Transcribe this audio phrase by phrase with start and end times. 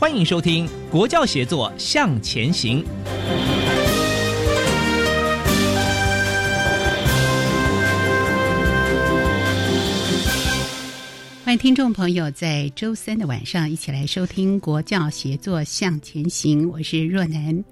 [0.00, 2.82] 欢迎收听《国教协作向前行》。
[11.44, 17.62] 欢迎听众朋友在周三的晚上一起来收听《国教协作向前行》，我是若楠。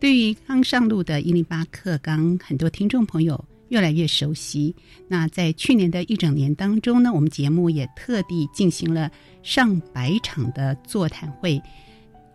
[0.00, 3.44] 对于刚上路的一零八课纲，很多听众朋友
[3.74, 4.72] 越来越熟悉。
[5.08, 9.10] 那在去年的一整年当中呢，我们节目也特地进行了
[9.42, 11.60] 上百场的座谈会，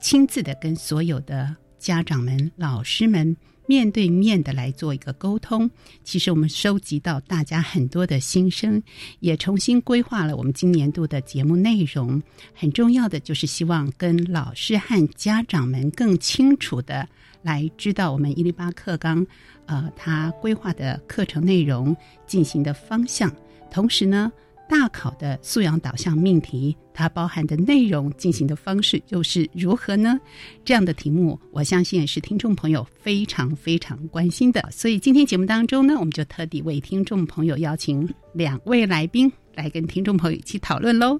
[0.01, 3.37] 亲自的跟所有的家长们、老师们。
[3.65, 5.69] 面对面的来做一个沟通，
[6.03, 8.81] 其实我们收集到大家很多的心声，
[9.19, 12.19] 也重新规划了我们今年度的节目内容。
[12.55, 17.07] 很重要的就是希望跟老师和家长们更清楚的
[17.41, 19.25] 来知道我们一零八课纲，
[19.65, 21.95] 呃，它规划的课程内容
[22.25, 23.31] 进行的方向，
[23.71, 24.31] 同时呢。
[24.71, 30.19] 大考的素养导向命题，它包含的内容进行的方式又是如何呢？
[30.63, 34.63] 这样的题目，我相信也是听众朋友非常非常关心的。
[34.71, 41.17] 所以今天节目当中呢，我们就特地为听众朋友邀请两位来宾来跟听众朋友一起讨论喽。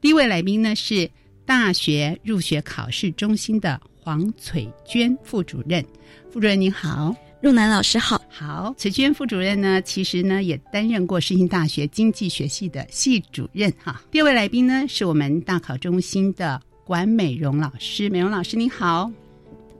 [0.00, 1.08] 第一位来宾呢是
[1.46, 5.80] 大学入学考试中心的黄翠娟副主任，
[6.32, 7.14] 副主任您好。
[7.40, 14.02] 若楠老师好，好，崔娟副主任呢，其实呢也担任过世新大学经济学系的系主任哈。
[14.10, 19.08] 第二位来宾呢是我们大考中心的管美容老师，美容老师您好，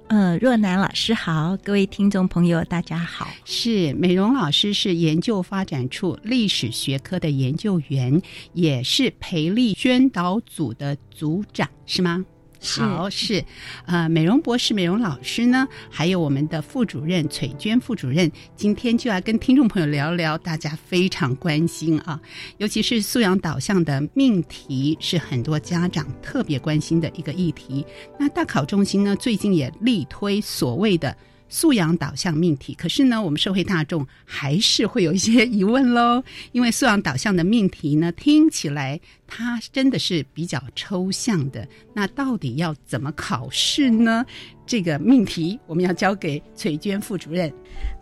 [0.07, 12.25] 呃，若楠老师好，各位听众朋友大家好，是美容老师是研究发展处历史学科的研究员，也是培力宣导组的组长，是吗？
[12.61, 13.43] 好是，
[13.87, 22.21] 呃，美容博士、美容老师呢，还有我们的副主任崔娟副主任，今天就要跟听众朋友聊聊大家非常关心啊，
[22.59, 27.85] 尤其是素养导向的命题，是很多家长特别关心的一个议题。
[28.19, 31.17] 那大考中心呢，最近也力推所谓的。
[31.51, 36.23] 素养导向命题，可是呢，我们社会大众还是会有一些疑问喽。
[36.53, 41.67] 因为素养导向的命题呢，听起来它真的是比较抽象的。
[41.93, 44.25] 那到底要怎么考试呢？
[44.65, 47.53] 这个命题我们要交给崔娟副主任。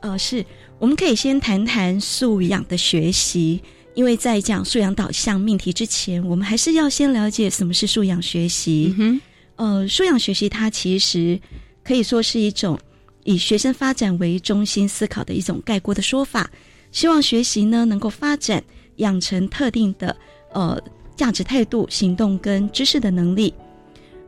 [0.02, 0.44] 呃，是，
[0.78, 3.62] 我们可以先谈谈素养的学习，
[3.94, 8.94] 因为在讲素养导向命题之前，我们还是要先了解什么是素养学习。
[8.98, 9.18] 嗯
[9.56, 11.40] 呃，素养学习它其实
[11.82, 12.78] 可以说是一种。
[13.24, 16.50] 以学生发展为中心思考的一种概括的说法，
[16.92, 18.62] 希望学习呢能够发展
[18.96, 20.16] 养成特定的
[20.52, 20.80] 呃
[21.16, 23.52] 价值态度、行动跟知识的能力。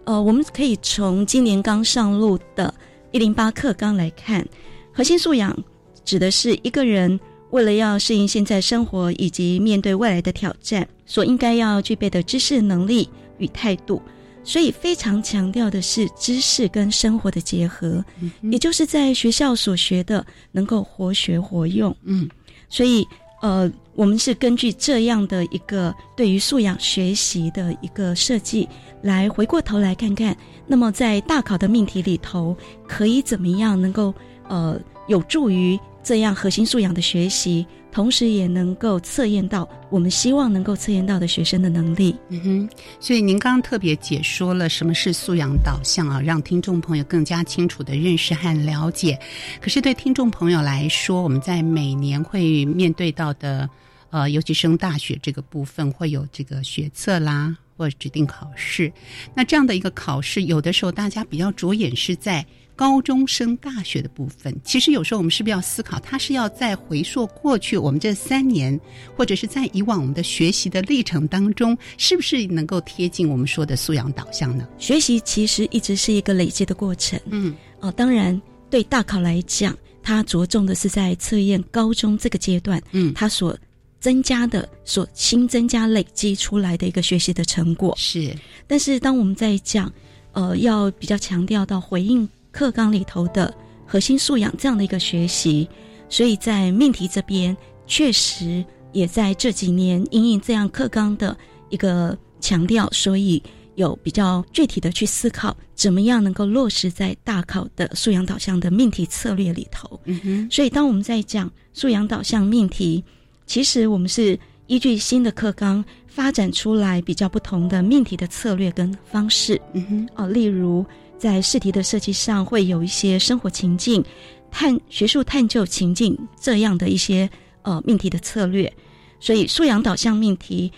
[0.04, 2.72] 呃，我们可以从今年刚上路的
[3.12, 4.46] 一零八课纲来看，
[4.92, 5.56] 核心素养
[6.04, 7.18] 指的是一个人
[7.50, 13.08] 为了要适应现在生活以及面对未来的挑战，所应该要具备的知识能力
[13.38, 14.02] 与态度。
[14.42, 18.04] 所以非常强调的是知识跟生活的结合，
[18.42, 21.94] 也就是在学校所学的能够活学活用。
[22.04, 22.28] 嗯，
[22.68, 23.06] 所以
[23.42, 28.68] 呃，我们是根据这样的一个对于素养学习的一个设计，
[29.02, 30.36] 来回过头来看看，
[30.66, 32.56] 那么在大考的命题里头，
[32.86, 34.12] 可以怎么样能够
[34.48, 37.66] 呃有助于这样核心素养的学习。
[37.92, 42.14] 同时也能够测验到我们希望能够测验到的学生的能力。
[42.28, 42.70] 嗯哼，
[43.00, 49.18] 所以您刚刚特别解说了什么是素养导向啊，让听众朋友更加清楚的认识和了解。
[49.60, 53.68] 可是对听众朋友来说，我们在每年会面对到的，
[54.10, 58.92] 呃，尤其升大学这个部分，会有这个学测啦，或指定考试。
[59.34, 62.46] 那这样的一个考试，有的时候大家比较着眼是在。
[62.80, 68.80] 高中升大学的部分，其实有时候我们是不是要思考，他是要在回溯过去我们这三年，
[69.14, 74.66] 或者是在以往我们的学习的历程当中，是不是能够贴近我们说的素养导向呢？
[74.78, 77.20] 学习其实一直是一个累积的过程。
[77.26, 78.40] 嗯，哦，当然
[78.70, 83.54] 对大考来讲，它着重的是在测验高中这个阶段，嗯，它所
[84.00, 88.34] 增加的、所新增加累积出来的一个学习的成果是。
[88.66, 89.92] 但是当我们在讲，
[90.32, 92.26] 呃，要比较强调到回应。
[92.52, 93.52] 课纲里头的
[93.86, 95.68] 核心素养这样的一个学习，
[96.08, 97.56] 所以在命题这边
[97.86, 101.36] 确实也在这几年因应这样课纲的
[101.68, 103.42] 一个强调，所以
[103.74, 110.00] 有比较具体的去思考，怎么样能够落实在大考的素养导向的命题策略里头。
[110.04, 113.02] 嗯哼，所以当我们在讲素养导向命题，
[113.46, 119.60] 其实我们是依据新的课纲发展出来比较不同的命题的策略跟方式。
[119.72, 120.84] 嗯哼，哦，例如。
[121.20, 124.02] 在试题的设计上，会有一些生活情境、
[124.50, 127.28] 探学术探究情境这样的一些
[127.60, 128.72] 呃命题的策略，
[129.20, 130.72] 所以素养导向命题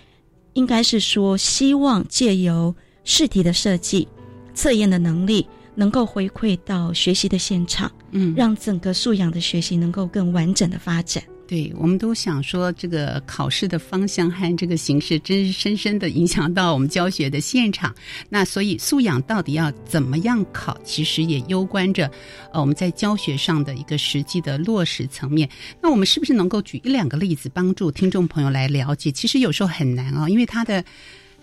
[0.55, 2.75] 应该是说，希望借由
[3.05, 4.09] 试题的设计、
[4.53, 5.47] 测验的能力，
[5.77, 11.23] 能够回馈到学习的现场，嗯，让整个素养的学习能够更完整的发展。
[11.53, 17.95] 对，我们都想说，这个考试的方向和这个形式，真是深深的影响到我们教学的现场。
[18.31, 22.11] 那所以素养到底要怎么样考，其实也攸关着，
[22.55, 25.47] 呃，我们在教学上的一个实际的落实层面。
[25.83, 29.13] 那我们是不是能够举一两个例子，帮助听众朋友来了解？
[29.13, 30.83] 其实有时候很难啊，因为它的。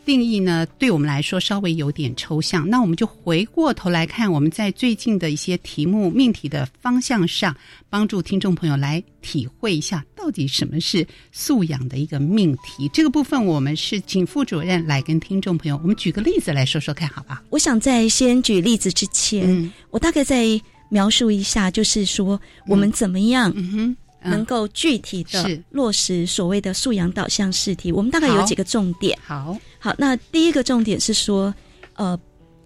[0.09, 2.67] 定义呢，对我们来说稍微有点抽象。
[2.67, 7.55] 那我们就回过头来看，我们在最近的一些题目命题的方向上，
[7.91, 12.89] 帮助听众朋友来体会一下，到底什么是素养的一个命题。
[12.91, 17.43] 这个部分，我们是请副主任来跟听众朋友，我们举个例子来说说看，好吧？
[17.51, 20.59] 我想在先举例子之前，嗯，我大概再
[20.89, 23.97] 描述一下，就是说我们怎么样，嗯哼。
[24.23, 29.17] 能够具体的落实所谓的素养导向试题，我们大概有几个重点。
[29.23, 31.53] 好，好，那第一个重点是说，
[31.93, 32.19] 呃，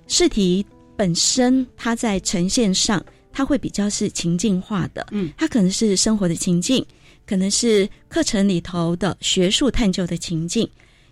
[0.08, 0.66] 试题
[0.96, 6.84] 本身它在呈现上，它会比较是情境化的，嗯，它可能是生活的情境，
[7.26, 10.68] 可能是课程里头的学术探究的情境，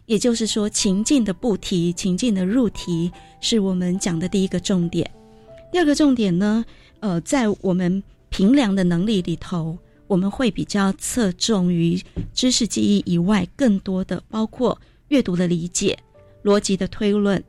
[0.07, 3.11] 也就是说，情境的布题、情境的入题，
[3.41, 5.09] 是我们讲的第一个重点。
[5.71, 6.65] 第二个重点呢，
[6.99, 9.77] 呃，在我们评量的能力里头。
[10.11, 11.97] 我们会比较侧重于
[12.33, 14.77] 知识记忆以外，更多的包括
[15.07, 15.97] 阅读的理解、
[16.43, 17.41] 逻辑的推论、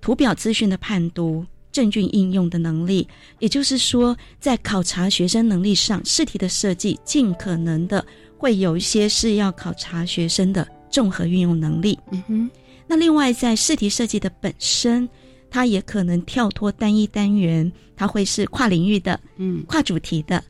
[0.00, 3.06] 图表资讯的判读、证据应用的能力。
[3.38, 8.02] 也就是说，在考察学生能力上，试题的设计尽可能的
[8.38, 11.98] 会有一些是要考察学生的综合运用能力。
[12.12, 12.50] 嗯哼。
[12.86, 15.06] 那另外，在试题设计的本身，
[15.50, 20.42] 它也可能跳脱单一单元，它会是跨领域的，嗯，跨主题的。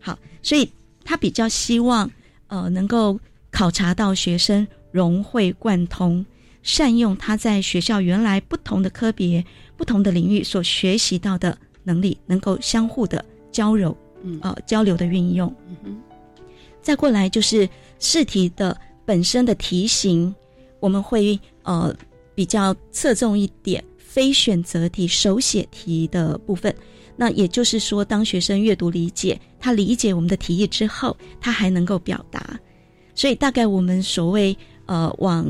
[0.00, 0.66] 好，所以。
[1.04, 2.10] 他比较希望，
[2.48, 3.18] 呃，能够
[3.50, 6.24] 考察到学生融会贯通，
[6.62, 9.44] 善用他在学校原来不同的科别、
[9.76, 15.52] 不同的领域所学习到的能力，能够相互的交流，嗯，呃，交流的运用。
[16.82, 17.68] 再过来就是
[17.98, 20.34] 试题的本身的题型，
[20.78, 21.94] 我们会呃
[22.34, 26.74] 比较侧重一点非选择题、手写题的部分。
[27.20, 32.58] 那也就是说，当学生阅读理解，他理解我们的提议之后，他还能够表达。
[33.14, 35.44] 所以，大概我们所谓呃往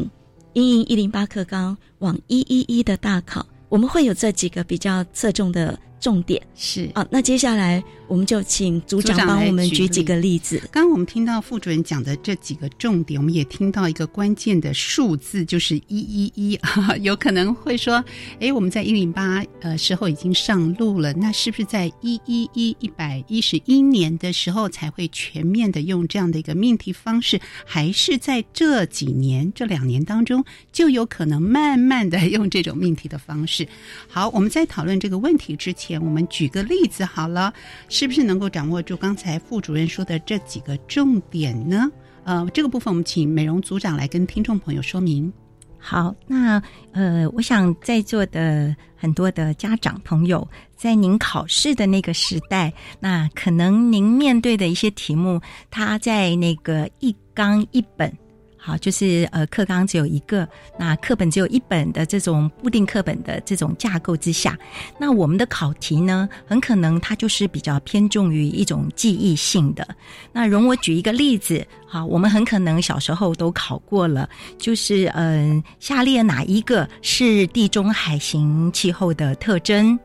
[0.55, 5.79] 英英一零八课纲往一一一的大考，我们会有这几个比较侧重的。
[6.01, 10.59] 重点是啊，那接下来我们就请组长帮我们举几个例子。
[10.73, 16.59] 刚刚我们听到副主任讲的这几个重点，我们也听到一个关键的数字，就是一一一。
[17.03, 18.03] 有可能会说，
[18.41, 27.39] 哎，我们在一零八呃时候已经上路了，那是不是在一一一一百一十一年的时候才会全面的用这样的一个命题方式？
[27.67, 30.43] 还是在这几年这两年当中
[30.73, 33.69] 就有可能慢慢的用这种命题的方式？
[34.09, 35.90] 好，我们在讨论这个问题之前。
[35.99, 37.53] 我们举个例子好了，
[37.89, 41.91] 是不是能够掌握住刚才副主任说的这几个重点呢？
[42.25, 45.33] 呃，这个部分我们请美容组长来跟听众朋友说明。
[45.79, 52.71] 好，那呃，我想在座的很多的家长朋友，在您考试的那个时代，
[53.01, 58.15] 那可能您面对的一些题目，它在那个一纲一本。
[58.63, 60.47] 好，就是呃，课纲只有一个，
[60.79, 64.59] 那课本只有一本的这种固定课本的这种架构之下，
[64.99, 69.89] 那我们的考题呢，很可能它就是比较偏重于一种记忆性的。
[70.31, 79.99] 那容我举一个例子，好，我们很可能小时候都考过了，就是嗯，下列哪一个是地中海型气候的特征？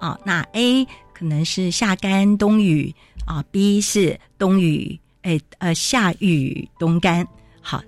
[0.00, 0.84] 啊，那 A
[1.14, 2.92] 可能是夏干冬雨
[3.24, 7.26] 啊，B 是冬雨诶呃夏雨冬干，
[7.64, 7.82] 好，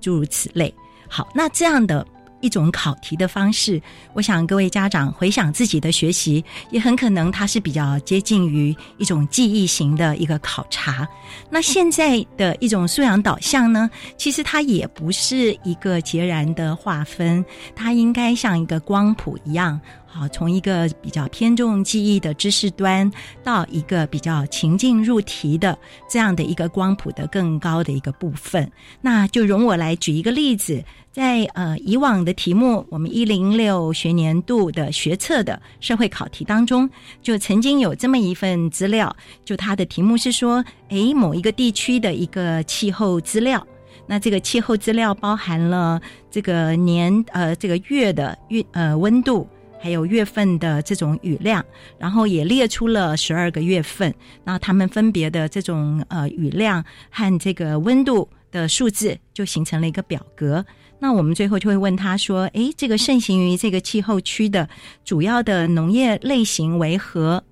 [0.00, 0.72] 诸如此类。
[1.06, 2.06] 好，那这样的。
[2.42, 3.80] 一种考题的方式，
[4.12, 11.08] 我想各位家长回想自己的学习，也很可能它是比较接近于一种记忆型的一个考察。
[11.50, 17.42] 那现在的一种素养导向呢，其实它也不是一个截然的划分，
[17.74, 19.80] 它应该像一个光谱一样。
[20.18, 23.10] 好，从一个比较偏重记忆的知识端，
[23.44, 28.70] 到一个比较情境入题的这样的一个光谱的更高的一个部分，
[29.02, 30.82] 那就容我来举一个例子，
[31.12, 36.88] 在呃以往的题目，我们一零六学年度的学测的社会考题当中，
[37.20, 43.62] 就曾经有这么一份资料，就它的题目是说，诶，某一个地区的一个气候资料，
[44.06, 49.46] 那这个气候资料包含了这个年呃这个月的月呃温度。
[49.78, 51.64] 还有月份的这种雨量，
[51.98, 54.12] 然后也列出了十二个月份，
[54.44, 60.64] 那他们分别的这种呃雨量和这个温度的数字，就形成了一个表格。
[60.98, 64.66] 那我们最后就会问他说：“诶，这个盛行于这个气候区的
[65.04, 67.42] 主要的农业类型为何？”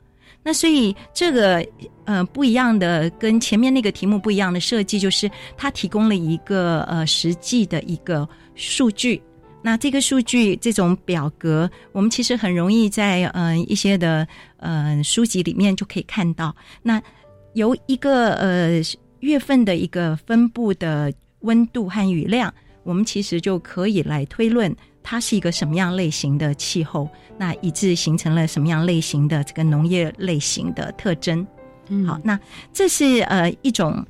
[0.42, 1.66] 那所以这个
[2.04, 9.22] 呃不一样的，跟前面那个题目不一样的设计，就是它提供了一个呃实际的一个数据。
[9.66, 14.28] 那这个数据这种表格，我们其实很容易在呃一些的
[14.58, 16.54] 呃书籍里面就可以看到。
[16.82, 17.02] 那
[17.54, 18.82] 由一个呃
[19.20, 22.52] 月份的一个分布的温度和雨量，
[22.82, 24.70] 我们其实就可以来推论
[25.02, 31.46] 它是一个什么样类型的气候，那以致形成了什么样类型的这个农业类型的特征。
[32.06, 32.38] 好，那
[32.70, 34.04] 这是呃一种。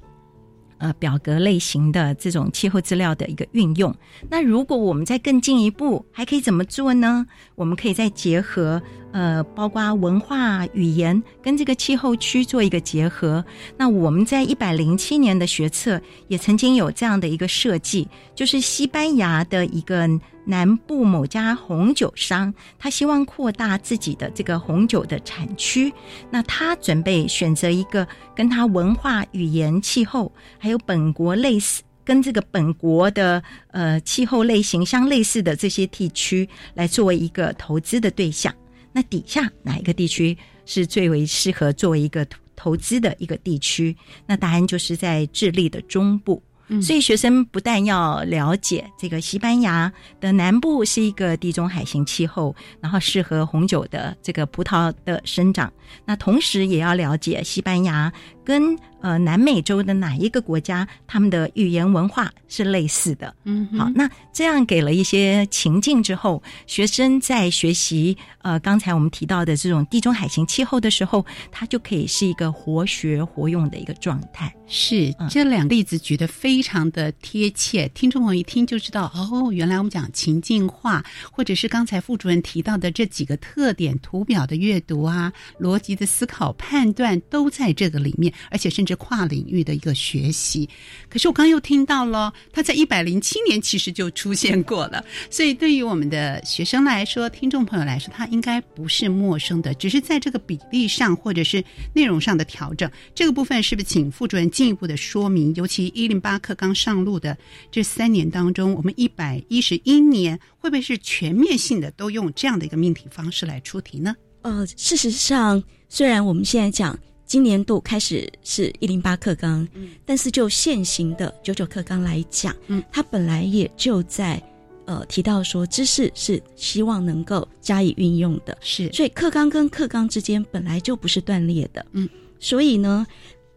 [0.84, 3.94] 呃，表格类型的这种气候资料的一个运用。
[4.28, 7.26] 那如果我们再更进一步，还可以怎么做呢？
[7.54, 8.82] 我们可以再结合。
[9.14, 13.44] 呃，包括文化语言跟这个气候区做一个结合。
[13.76, 20.09] 那我们在一百零七年的学测也曾经有这样的一个设计，就是西班牙的一个
[20.44, 25.92] 南部某家红酒商，他希望扩大自己的这个红酒的产区。
[26.28, 28.04] 那他准备选择一个
[28.35, 33.40] 跟他文化语言、气候还有本国类似，跟这个本国的
[33.71, 38.52] 呃气候类型相类似的这些地区来作为一个投资的对象。
[38.94, 43.94] 那底下哪一个地区是最为适合作为一个投投资的一个地区？
[44.24, 46.42] 那答案就是在智利的中部。
[46.80, 55.70] 所以学生不但要了解这个西班牙的南部是一个地中海型气候，然后适合红酒的这个葡萄的生长，
[56.06, 58.10] 那同时也要了解西班牙
[58.44, 58.76] 跟。
[59.04, 63.36] 呃，南美洲的哪一个国家，他们的语言文化是类似的？
[63.44, 71.22] 嗯，好，那这样给了一些情境之后，学生在学习呃刚才我们提到的这种地中海型气候的时候，
[71.52, 74.50] 他就可以是一个活学活用的一个状态。
[74.66, 88.94] 是，这两个例子举得非常的贴切，听众朋友一听就知道哦，原来我们讲情境化，或者是刚才副主任提到的这几个特点，图表的阅读啊，逻辑的思考判断都在这个里面，而且甚至。
[89.04, 90.68] 跨领域的一个学习，
[91.08, 101.62] 可是我刚刚又听到了，他在一百零七年其实就出现过了，所以对于我们的学生来说，听众朋友来说，他应该不是陌生的，只是在这个比例上或者是
[101.92, 105.52] 内容上的调整，这个部分是不是请副主任进一步的说明？
[105.56, 107.36] 尤其一零八课刚上路的
[107.72, 114.14] 这三年当中，我们一百一十一年会不会是全面性的都用这样的一个命题方式来出题呢？
[114.42, 116.96] 呃，事实上，虽然我们现在讲。
[117.26, 124.40] 今年度开始是一零八课纲，嗯，但是就现行的九九课纲来讲，嗯，它本来也就在，
[124.84, 133.06] 呃，提到说知识是希望能够加以运用的，是，所以课纲跟课纲之间本来就不是断裂的，嗯，所以呢，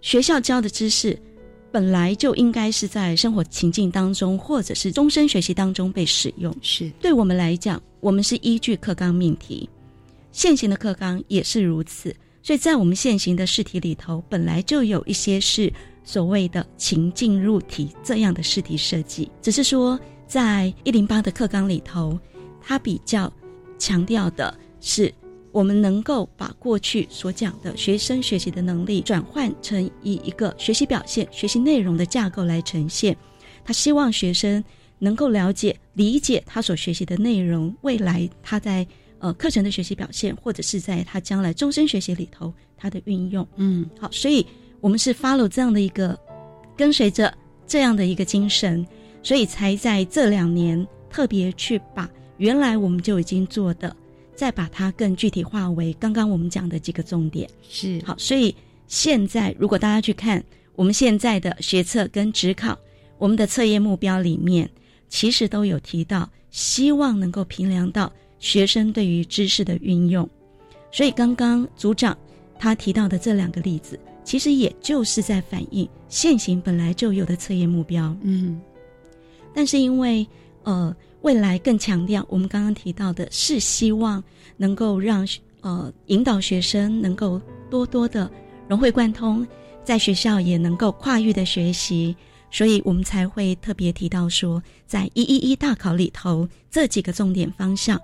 [0.02, 1.20] 学校教的知识
[1.70, 9.70] 本来就应该是在生活情境当中或者是终身学习当中被使用，是，对我们来讲，我们是依据课纲命题，
[10.32, 12.16] 现行的课纲也是如此。
[12.48, 15.70] 所以在我们现行的试题里头，本来就有一些是
[16.06, 22.18] 所谓的情境入题这样的试题设计，只是说在一零八的课纲里头，
[22.62, 23.30] 它比较
[23.78, 25.14] 强调的是
[25.52, 33.14] 我们能够把过去所讲的学生学习的能力转换成以一个学习表现、学习内容的架构来呈现。
[33.66, 34.64] 他希望学生
[35.00, 38.88] 能够了解、理解他所学习的内容，未来他在。
[39.20, 44.46] 呃，课程的学习表现，或者是在他将来终身学习里头，他的运用，嗯，好，所以
[44.80, 46.18] 我们是 follow 这样的一个，
[46.76, 47.34] 跟随着
[47.66, 48.86] 这样的一个精神，
[49.24, 53.96] 所以才在这两年特别去把原来我们就已经做的
[54.36, 57.50] 再把它更具体化为刚刚我们讲的几个重点。
[57.68, 58.00] 是。
[58.06, 58.56] 好，所以
[58.88, 60.44] 现在如果大家去看
[60.76, 62.78] 我们现在的学测跟职考，
[63.18, 64.70] 我们的测验目标里面，
[65.10, 70.28] 其实都有提到，希望能够评量到学生对于知识的运用。
[70.92, 72.18] 所以刚刚组长
[72.60, 78.16] 他提到的这两个例子，其实也就是在反映现行本来就有的测验目标。
[78.22, 78.60] 嗯，
[79.54, 80.26] 但是因为
[80.64, 84.24] 呃未来更强调，我们刚刚提到的是希望
[84.56, 85.28] 能够让
[85.62, 88.30] 呃引导学生能够多多的
[88.68, 89.46] 融会贯通，
[89.84, 92.16] 在学校也能够跨域的学习，
[92.50, 98.00] 所以我们才会特别提到说，在一一一大考里头这几个重点方向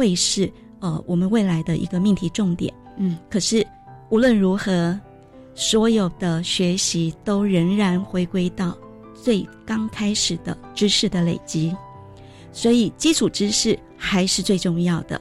[0.00, 2.72] 会是呃我们未来的一个命题重点。
[2.96, 3.66] 嗯，可是
[4.08, 4.98] 无论如何，
[5.54, 8.74] 所有的学习都仍然回归到
[9.12, 11.76] 最刚开始的知识的累积，
[12.50, 15.20] 所以基础知识还是最重要的。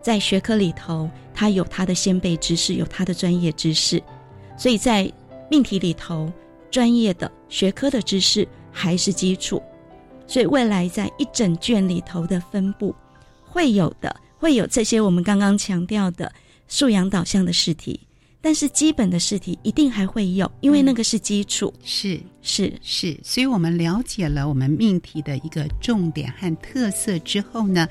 [0.00, 4.00] 在学科里头，它有它的先辈知识，有它的专业知识，
[4.56, 5.12] 所以在
[5.50, 6.32] 命题里头，
[6.70, 9.60] 专业的学科的知识还是基础。
[10.28, 12.94] 所以未来在一整卷里头的分布，
[13.50, 16.32] 会有的会有这些我们刚刚强调的
[16.68, 18.00] 素养导向的试题。
[18.40, 21.74] 但是基本的试题一定还会有，因为那个是基础。
[21.84, 27.86] 是是是，所以我们了解了我们命题的一个重点和特色之后呢，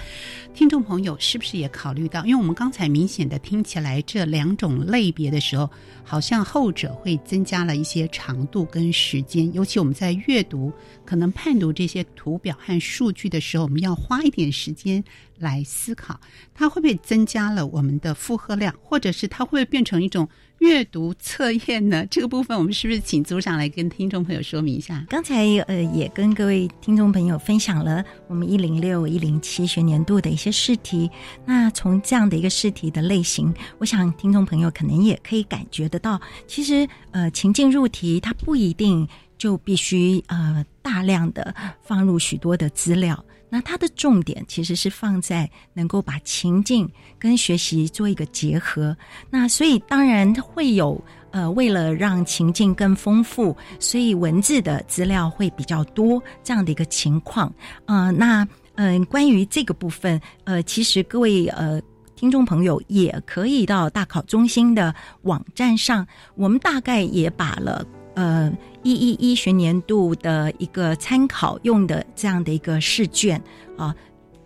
[0.55, 2.25] 听众朋友是不是也考虑到？
[2.25, 5.69] 因为我们刚才明显的听起来这两种类别的时候，
[6.03, 10.73] 好像后者会增加了一些长度跟时间，尤其我们在阅读、
[11.05, 15.03] 可能判读这些图表和数据的时候，我们要花一点时间
[15.37, 16.19] 来思考，
[16.55, 20.27] 它会不会增加了我们的负荷量，或者是它会不会变成一种
[20.59, 22.05] 阅读测验呢？
[22.07, 25.05] 这个部分我们是不是请组长来跟听众朋友说明一下？
[25.09, 31.09] 刚才呃也跟各位听众朋友分享了我们一零六一零七学年度的一些试题。
[31.45, 39.07] 那从这样的一个试题的类型，我想听众朋友可能也可以感觉得到，其实呃情境入题它不一定
[39.37, 43.23] 就必须呃大量的放入许多的资料。
[43.49, 48.95] 那它的重点其实是放在能够把情境跟学习做一个结合。
[49.29, 57.53] 那所以当然会有呃，为了让情境更丰富，所以文字的资料会比较多这样的一个情况。
[57.85, 61.81] 呃，那嗯、关于这个部分，呃，其实各位呃。
[62.15, 68.51] 听众朋友也可以到大考中心的网站上，我们大概也把了呃
[68.83, 73.41] 一一一学年度的一个参考用的这样的一个试卷
[73.77, 73.95] 啊，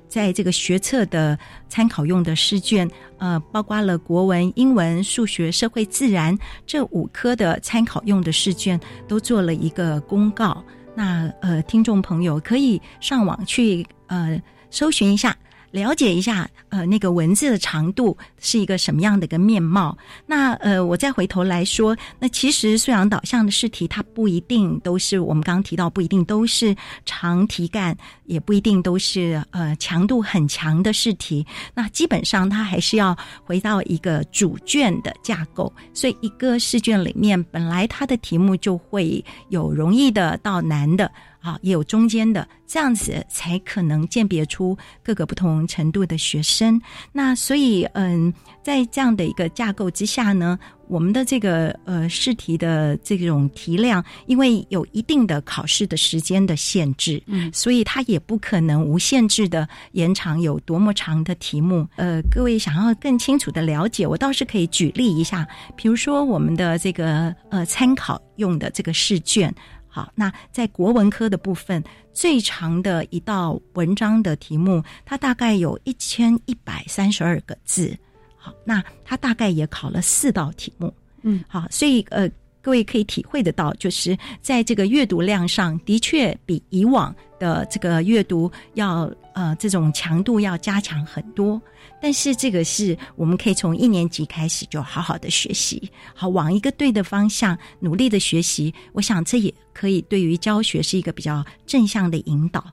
[0.07, 1.37] 在这个学测的
[1.69, 10.63] 参考用的试卷，呃，包括了国文、英文、数学、社会、自然这五科的参考用的试卷，都做了一个公告。
[10.95, 15.35] 那呃，听众朋友可以上网去呃搜寻一下。
[15.73, 19.97] 了解一下，呃，那个文字的长度是一个什么样的一个面貌？
[20.27, 31.43] 那呃，我再回头来说，那其实素养导向的试题，它不一定都是我们刚刚提到，不一定都是长题干，也不一定都是呃强度很强的试题。
[31.73, 41.11] 那基本上它还是要回到一个主卷的架构，所以一个试卷里面本来它的题目就会有容易的到难的。
[41.43, 46.81] 啊，也有中间的，这样子才可能鉴别出各个不同程度的学生。
[47.11, 61.85] 那所以，嗯，在这样的一个架构之下呢，我们的这个呃试题的这种题量，因为有一定的考试的时间的限制，嗯，所以它也不可能无限制的延长有多么长的题目。
[61.97, 69.53] 呃，各位想要更清楚的了解，我倒是可以举例一下，比如说我们的这个呃参考用的这个试卷。
[69.95, 77.95] 好，那在国文科的部分，最长的一道文章的题目，它大概有一千一百三十二个字。
[78.35, 80.91] 好，那它大概也考了四道题目。
[81.21, 82.27] 嗯，好，所以呃，
[82.63, 91.61] 各位可以体会得到，就是在这个阅读量上的确比以往的这个阅读要呃这种强度要加强很多。
[92.01, 98.73] 但是这个是我们可以从一年级开始就好好的学习，好往一个对的方向努力的学习。
[98.93, 102.65] 我想这也可以对于教学是一个比较正向的引导。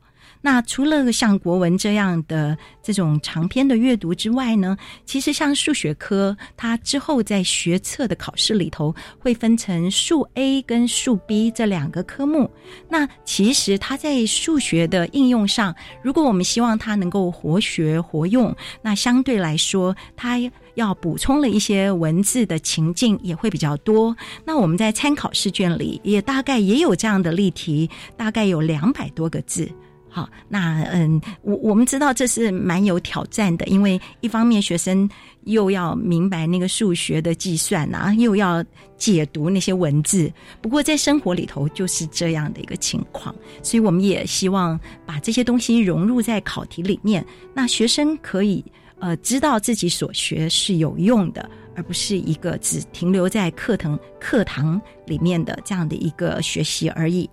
[0.43, 12.51] 那除了像国文这样的这种长篇的阅读之外呢，其实像数学科，它之后在学测的考试里头会分成数 A 跟数 B 这两个科目。
[12.89, 20.39] 那其实它在数学的应用上，如果我们希望它能够活学活用，那相对来说，它
[20.75, 24.17] 要补充了一些文字的情境也会比较多。
[24.47, 29.71] 那我们在参考试卷里也大概也有这样的例题，大概有两百多个字。
[30.13, 35.09] 好，那嗯，我我们知道这是蛮有挑战的，因为一方面学生
[35.45, 38.63] 又要明白那个数学的计算啊，又要
[38.97, 40.29] 解读那些文字。
[40.61, 48.65] 不过在生活里头就是这样的一个情况，所以我们也希望把这些东西融入在考题里面，那学生可以
[48.99, 57.31] 呃知道自己所学是有用的，而不是一个只停留在课堂课堂里面的这样的一个学习而已。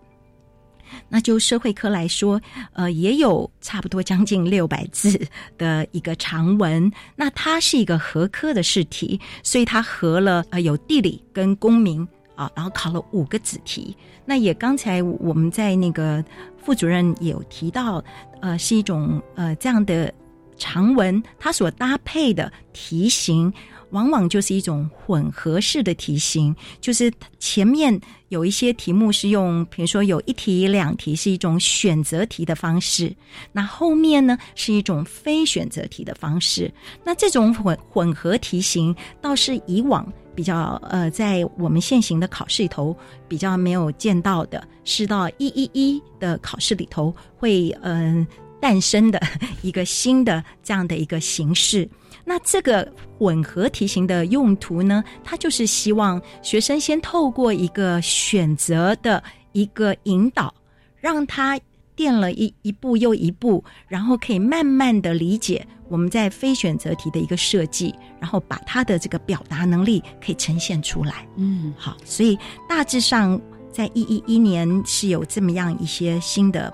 [1.10, 2.40] 那就社会科来说，
[2.74, 5.20] 呃，也有差不多将近六百字
[5.58, 6.92] 的一个长文。
[7.16, 13.96] 那它是一个合科的试题，所以它合了呃有地理跟公民啊，然后考了五个子题。
[14.26, 16.24] 那也刚才我们在那个
[16.58, 18.04] 副主任有提到，
[18.42, 20.14] 呃，是一种呃这样的
[20.58, 23.54] 长文，它所搭配的题型。
[23.92, 33.16] 往往就是一种混合式的题型，就是前面有一些题目是用，比如说有一题、两题是一种选择题的方式，
[33.52, 36.72] 那后面呢是一种非选择题的方式。
[37.04, 42.96] 那这种混混合题型倒是以往比较呃，在我们现行的考试里头
[43.28, 48.26] 比较没有见到的，是到一一一的考试里头会嗯
[48.60, 49.22] 诞生的
[49.62, 51.88] 一个新的这样的一个形式。
[52.26, 55.04] 那这个混合题型的用途呢？
[55.24, 60.54] 它就是希望学生先透过一个选择的一个引导，
[61.00, 61.58] 让他
[61.96, 71.26] 垫了一一步又一步，然后可以慢慢的理解我们在非选择题的一个设计，然后把他的这个表达能力可以呈现出来。
[71.38, 73.40] 嗯，好，所以大致上
[73.72, 76.74] 在一一一年是有这么样一些新的。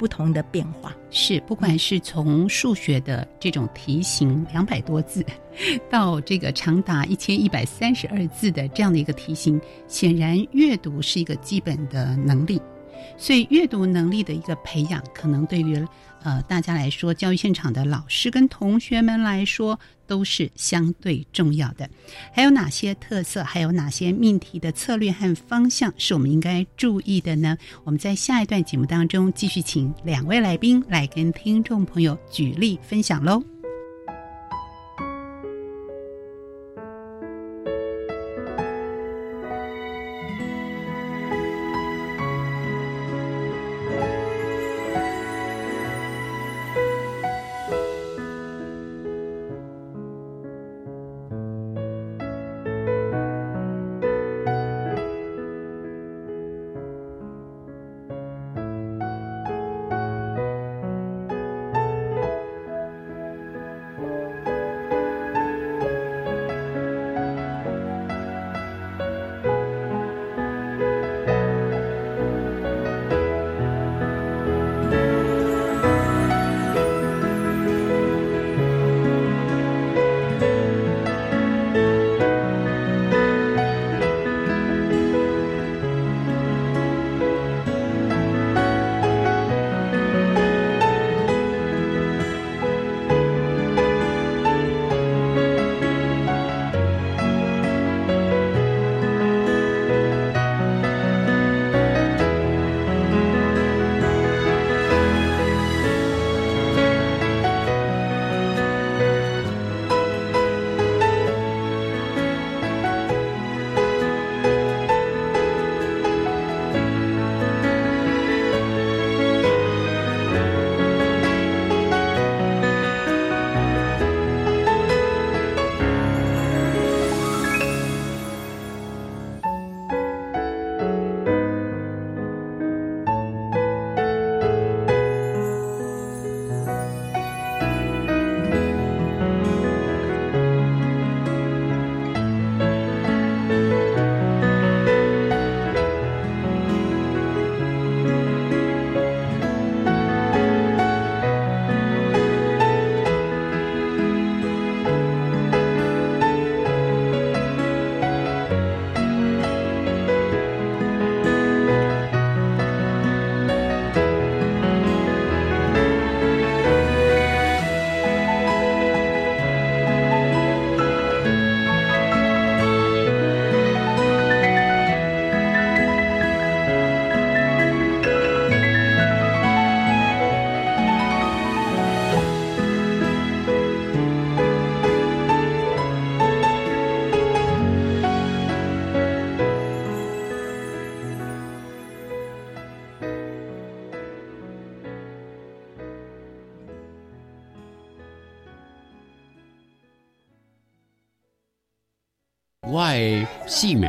[0.00, 5.22] 不同的变化是，不管是从数学的这种题型两百多字，
[5.90, 12.58] 到这个长达一千一百三十二字的这样的一个题型，显然阅读是一个基本的能力，
[13.18, 15.86] 所以阅读能力的一个培养，可能对于。
[16.22, 21.88] 呃，大家来说，教育现场的老师跟同学们来说都是相对重要的。
[22.32, 23.42] 还有哪些特色？
[23.42, 27.56] 还有哪些命题的策略和方向是我们应该注意的呢？
[27.84, 33.59] 我们在下一段节目当中继续请两位来宾来跟听众朋友举例分享喽。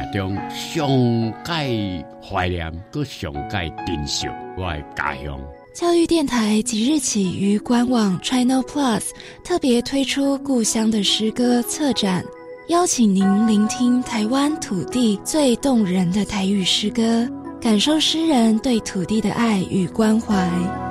[0.01, 0.87] 命中上
[1.43, 5.39] 界怀念、搁上界珍惜我的家乡。
[5.73, 9.09] 教育电台即日起于官网 China Plus
[9.43, 12.23] 特别推出故乡的诗歌策展，
[12.69, 17.27] 邀请您聆听台湾土地最动人的台语诗歌，
[17.61, 20.90] 感受诗人对土地的爱与关怀。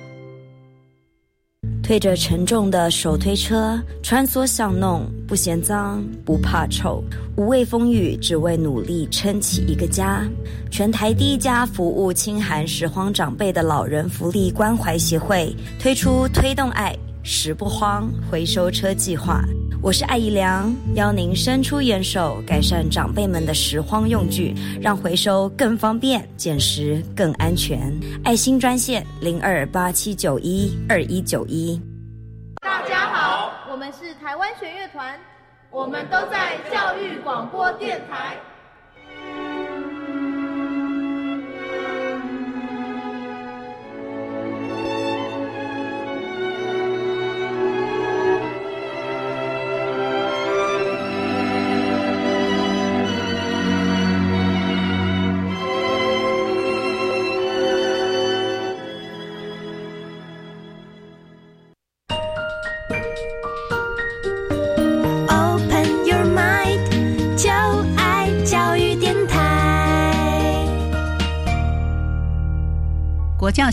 [1.91, 7.03] 背着沉重的手推车穿梭巷弄，不嫌脏不怕臭，
[7.35, 10.25] 无畏风雨，只为努力撑起一个家。
[10.71, 19.43] 全台第一家服务清寒拾荒长辈的老人福利关怀协会推出推动爱拾不荒回收车计划。
[19.83, 27.91] 我是艾怡良，邀您伸出援手，改善长辈们的拾荒用具，让回收更方便，捡拾更安全。
[28.23, 31.81] 爱心专线零二八七九一二一九一。
[32.61, 35.19] 大家好，我们是台湾弦乐团，
[35.71, 38.37] 我们都在教育广播电台。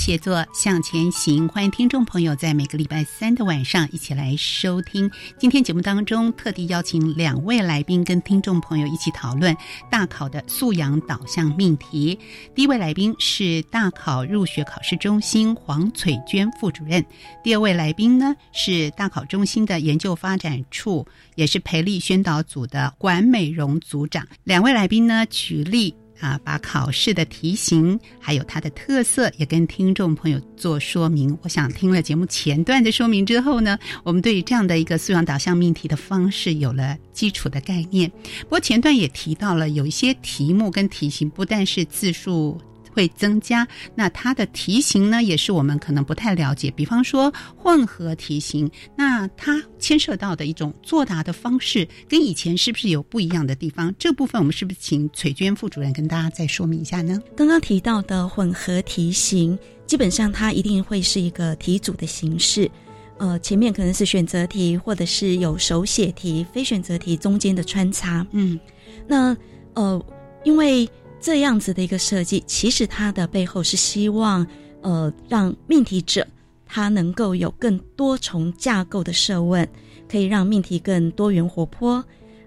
[0.09, 5.11] 写作向前行，欢迎听众朋友在每个礼拜三的晚上一起来收听。
[5.39, 9.55] 今天节目当中特地邀请两位来宾跟听众朋友一起讨论
[9.91, 12.19] 大考的素养导向命题。
[12.55, 17.05] 第一位来宾是大考入学考试中心黄翠娟副主任，
[17.45, 24.27] 第二位来宾呢是大考中心的研究发展处，也是培力宣导组的管美容组长。
[24.45, 25.95] 两位来宾呢举例。
[26.21, 31.37] 啊，把考试的题型还有它的特色也跟听众朋友做说明。
[31.43, 38.11] 我想听了节目前段的说明之后呢，我们对于这样的一个素养导向命题的方式有了基础的概念。
[38.43, 42.61] 不过前段也提到了，有一些题目跟题型不但是字数。
[42.93, 46.71] 会增加，那它的题型呢，也是我们可能不太了解。
[46.71, 53.95] 比方说混合题型，那它牵涉到的一种作答的方式，跟以前是不是有不一样的地方？
[53.99, 57.21] 这部分我们是不是请崔娟副主任跟大家再说明一下呢？
[57.37, 62.71] 刚刚提到的混合题型，基本上它一定会是一个题组的形式，
[63.19, 68.27] 呃，前面可能是选择题，或者是有手写题、非选择题中间的穿插。
[68.33, 68.59] 嗯，
[69.07, 69.37] 那
[69.75, 70.05] 呃，
[70.45, 70.89] 因为。
[71.21, 74.47] 这样子的一个设计，其实它的背后是希望，
[74.83, 76.27] 呃，让命题者
[76.65, 79.69] 他能够有更多重架构的设问，
[80.09, 82.05] 可以让命题更多元活泼，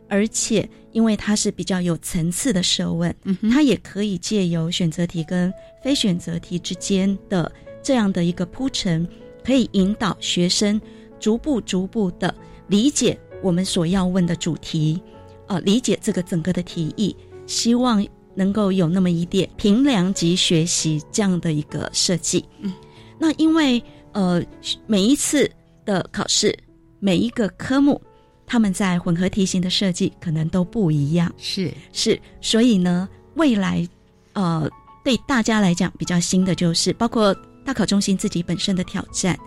[0.08, 3.14] 而且因为它是比较有层次的设问，
[3.52, 5.54] 它也可以借由选择题跟
[5.84, 7.52] 非选择题之间的
[7.84, 9.08] 这样的一个铺陈，
[9.44, 10.80] 可以引导学生
[11.20, 12.34] 逐步逐步的
[12.68, 15.02] 理解我们所要问的主题，
[15.48, 17.14] 呃，理解这个整个的题意，
[17.46, 18.06] 希望。
[18.34, 22.72] 能够有那么一点评量级学习这样的一个设计，嗯，
[23.20, 24.42] 那因为呃
[24.88, 25.50] 每一次
[25.86, 26.58] 的考试
[27.00, 28.02] 每一个科目，
[28.46, 31.72] 他们在混合题型的设计可能都不一样，是。
[31.92, 33.88] 是，所以呢，未来
[34.34, 34.70] 呃
[35.04, 39.38] 对大家来讲比较新的就是，包括大考中心自己本身的挑战，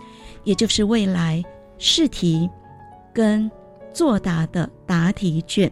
[0.43, 1.43] 也就是未来
[1.79, 2.49] 试题
[3.13, 3.49] 跟
[3.93, 5.71] 作答的答题卷，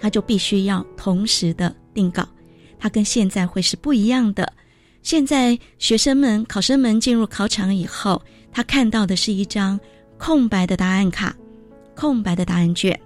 [0.00, 1.74] 它就必须要同时的。
[1.94, 2.28] 定稿，
[2.78, 4.52] 它跟现在会是不一样的。
[5.02, 9.78] 现在学生们、考生们进入考场以后，他看到的是一张
[10.18, 11.36] 空白的答案卡、
[11.94, 12.98] 空白的答案卷。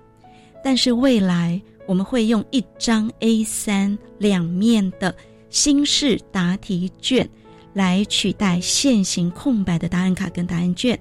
[0.62, 5.14] 但是未来我们会用一张 A 三两面的
[5.50, 7.28] 新式答题卷
[7.72, 10.98] 来取代现行空白的答案卡跟答案卷。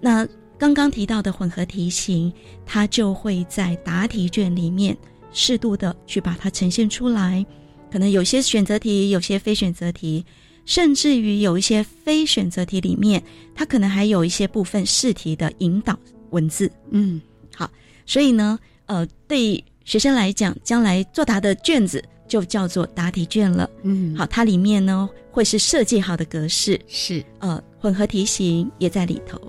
[0.00, 0.26] 那
[0.58, 2.32] 刚刚提到的混合题型，
[2.64, 4.96] 它就会在答题卷里面。
[5.34, 7.44] 适度的去把它呈现出来，
[7.92, 10.24] 可能有些选择题，有些非选择题，
[10.64, 13.22] 甚至于有一些非选择题里面，
[13.54, 15.98] 它可能还有一些部分试题的引导
[16.30, 16.70] 文字。
[16.90, 17.20] 嗯，
[17.54, 17.70] 好，
[18.06, 23.68] 所以呢，呃，对学生来讲，将来作答的卷子就叫做答题卷了。
[23.82, 29.40] 嗯，好，它里面呢会是设计好的格式，是呃混合题型也在里头。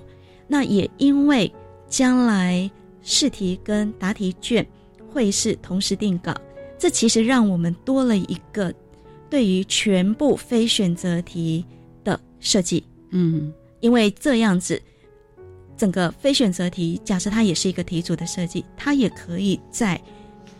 [0.48, 1.50] 那也因为
[1.88, 2.70] 将来
[3.02, 4.66] 试题跟答题卷
[5.16, 6.34] 会是同时定稿，
[6.78, 8.70] 这其实让我们多了一个
[9.30, 11.64] 对于全部非选择题
[12.04, 12.84] 的设计。
[13.12, 13.50] 嗯，
[13.80, 14.78] 因为这样子，
[15.74, 19.98] 整个非选择题，假设它也是一个题组的设计，它也可以在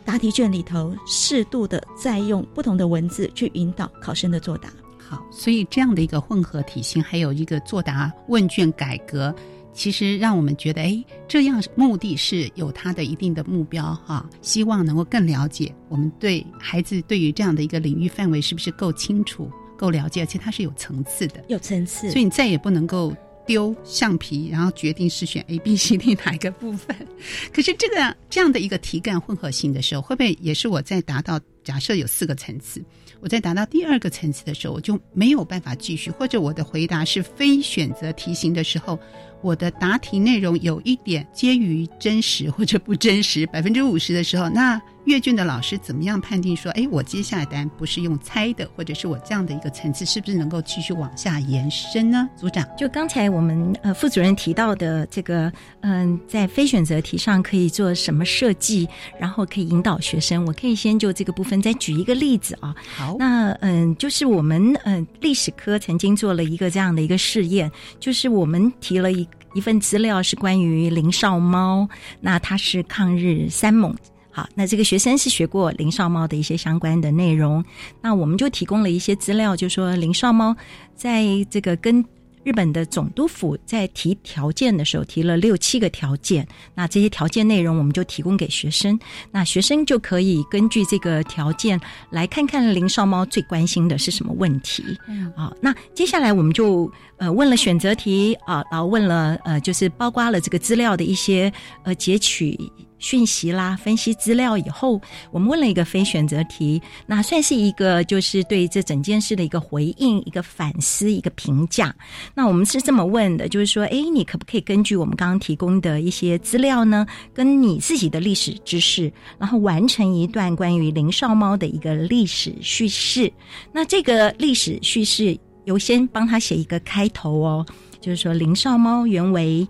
[0.07, 4.71] 答题卷里头适度的再用不同的文字去引导考生的作答。
[4.97, 9.35] 好，所以这样的一个混合体型，还有一个作答问卷改革，
[9.77, 23.15] 其实让我们觉得，哎，这样目的是有它的一定的目标哈，希望能够更了解我们对孩子对于这样的一个领域范围是不是够清楚、够了解，而且它是有层次的，有层次，所以你再也不能够
[23.47, 26.97] 丢橡皮，然后决定是选 A、B、C、D 哪一个部分。
[27.53, 32.83] 可是这个这样的一个题干混合型的时候，会不会也是我在达到假设有四个层次？
[33.21, 38.99] 我在达到第二个层次的时候，我就没有办法继续，或者我的回答是非选择题型的时候，
[39.47, 52.29] 我的答题内容有一点介于真实或者不真实，百分之五十的时候，那阅卷的老师怎么样判定说，哎，我接下来答案不是用猜的，或者是我这样的一个层次是不是能够继续往下延伸呢？
[52.37, 55.51] 组长，就刚才我们呃副主任提到的这个，
[55.83, 62.75] 嗯，在非选择题上可以做什么设计，然后可以引导学生，我可以先就这个部分再举一个例子啊。
[62.97, 71.88] 好，那嗯，就是我们嗯历史科曾经做了一个这样的一个试验，就是我们提了一一份资料是关于林少猫，
[72.21, 73.95] 那他是抗日三猛。
[74.37, 77.64] 好，那这个学生是学过林少猫的一些相关的内容，
[78.03, 80.55] 那我们就提供了一些资料，就说林少猫
[80.94, 82.05] 在这个跟
[82.44, 94.85] 日本的总督府在提条件的时候提了六七个条件，那这些条件内容我们就提供给学生，那学生就可以根据这个条件来看看林少猫最关心的是什么问题。
[95.09, 101.51] 嗯，啊，那接下来我们就呃问了选择题啊，然后问了呃就是包括了这个资料的一些
[101.85, 102.70] 呃截取。
[102.99, 111.95] 讯息啦，分析资料以后，我们问了一个非选择题，那算是一个就是对这整件事的一个回应、一个反思、一个评价。
[112.35, 123.31] 那我们是这么问的，就是说，哎，你可不可以根据我们刚刚提供的一些资料呢，跟你自己的历史知识，然后完成一段关于林少猫的一个历史叙事？
[123.73, 127.67] 那这个历史叙事，由先帮他写一个开头哦，
[128.01, 129.67] 就是说林少猫原为。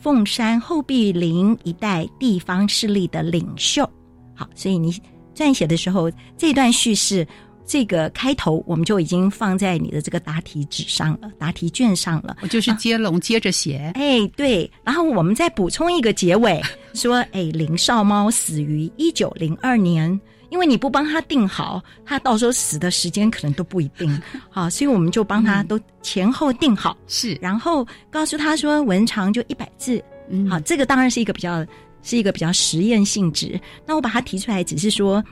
[0.00, 3.88] 凤山后壁林一带地方势力的领袖，
[4.34, 4.92] 好，所以你
[5.34, 7.26] 撰写的时候，这段叙事
[7.66, 12.36] 这个开头，我们就已经放在你的这个答题纸上了，答题卷上了。
[12.40, 16.62] 我就是接龙接着写，哎，对，然后我们再补充一个结尾，
[16.94, 20.18] 说，哎，林少猫死于一九零二年。
[20.50, 31.64] 因为你不帮他定好，他到时候死的时间可能都不一定， 好，所以我们就帮他都前后定好，是，然后告诉他说文长就一百字，嗯，好，这个当然是一个比较
[32.02, 33.60] 是一个比较实验性质。
[33.84, 35.22] 那我把它提出来，只是说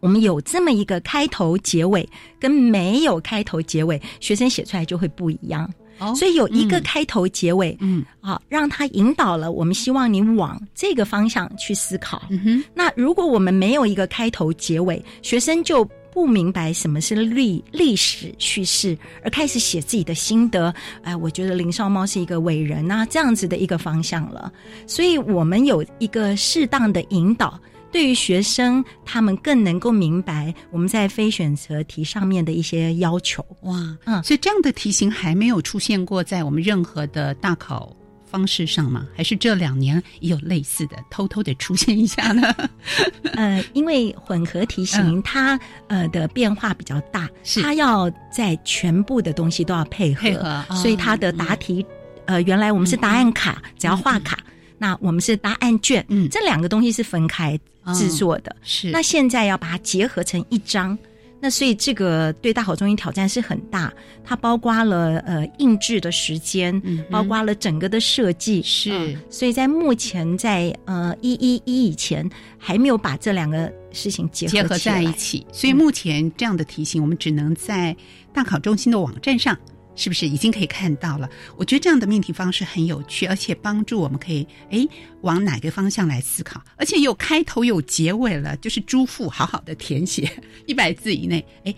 [0.00, 2.06] 我们有这么一个开头结尾，
[2.38, 5.72] 跟没有开头结尾，学生写出来就会不一样。
[6.14, 12.22] 所以有一个开头结尾，嗯，好，让他引导了我们，希望你往这个方向去思考。
[12.30, 20.74] 嗯哼，那如果我们没有一个开头结尾，学生就不明白什么是历历史叙事，而开始写自己的心得。
[21.02, 24.52] 哎，我觉得林少猫是一个伟人啊，这样子的一个方向了。
[24.86, 27.58] 所以我们有一个适当的引导。
[27.92, 33.44] 对于学生，他们更能够明白我们在非选择题上面的一些要求。
[33.62, 37.96] 哇，嗯，所以这样的题型还没有出现过在我们任何的大考
[38.30, 39.06] 方式上吗？
[39.16, 42.54] 还是这两年也有类似的偷偷的出现一下呢？
[43.32, 47.30] 呃，因为混合题型它呃的变化比较大，
[47.62, 51.86] 它要在全部的东西都要配合，配合，所以它的答题
[52.26, 54.38] 呃，原来我们是答案卡，只要画卡。
[54.78, 57.58] 那我们是答案卷，嗯，这两个东西是分开
[57.94, 58.90] 制作的，是。
[58.90, 60.96] 那现在要把它结合成一张，
[61.40, 63.92] 那所以这个对大考中心挑战是很大，
[64.24, 69.16] 它包括了呃印制的时间，嗯，包括了整个的设计，是。
[69.30, 72.28] 所以在目前在呃一一一以前
[72.58, 77.96] 还没有把这两个事情结合结合在一起，所以目前这样的题型我们只能在
[78.32, 79.56] 大考中心的网站上。
[79.96, 81.28] 是不是已经可以看到了？
[81.56, 84.86] 我觉得这样的命题方式很有趣，而且帮助我们可以哎
[85.22, 90.30] 往哪个方向来思考，而且有开头有结尾了，就是朱父好好的填写
[90.66, 91.74] 一百字以内，哎，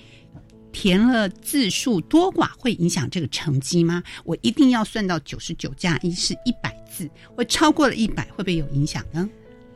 [0.72, 4.02] 填了字数多寡会影响这个成绩吗？
[4.24, 9.28] 我一定要算到九十九加一是一百字，我超过了一百会不会有影响呢？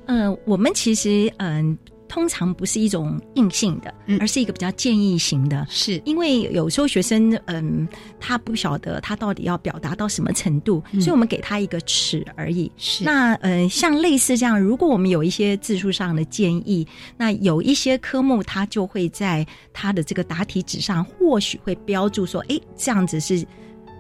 [0.07, 1.79] 嗯，我们其实嗯。
[2.13, 5.67] 通常不是一种硬性的，而是一个比较建议型的。
[5.71, 7.89] 是因为有时候学生，嗯，
[8.21, 12.71] 他不晓得他到底要表达到什么程度，所以我们给他一个尺而已。
[12.77, 16.87] 是那，呃，像类似这样，如果我们有一些字数上的建议，
[17.17, 23.43] 那有一些科目，他就会在他的这个答题纸上，或许会标注说，哎，这样子是。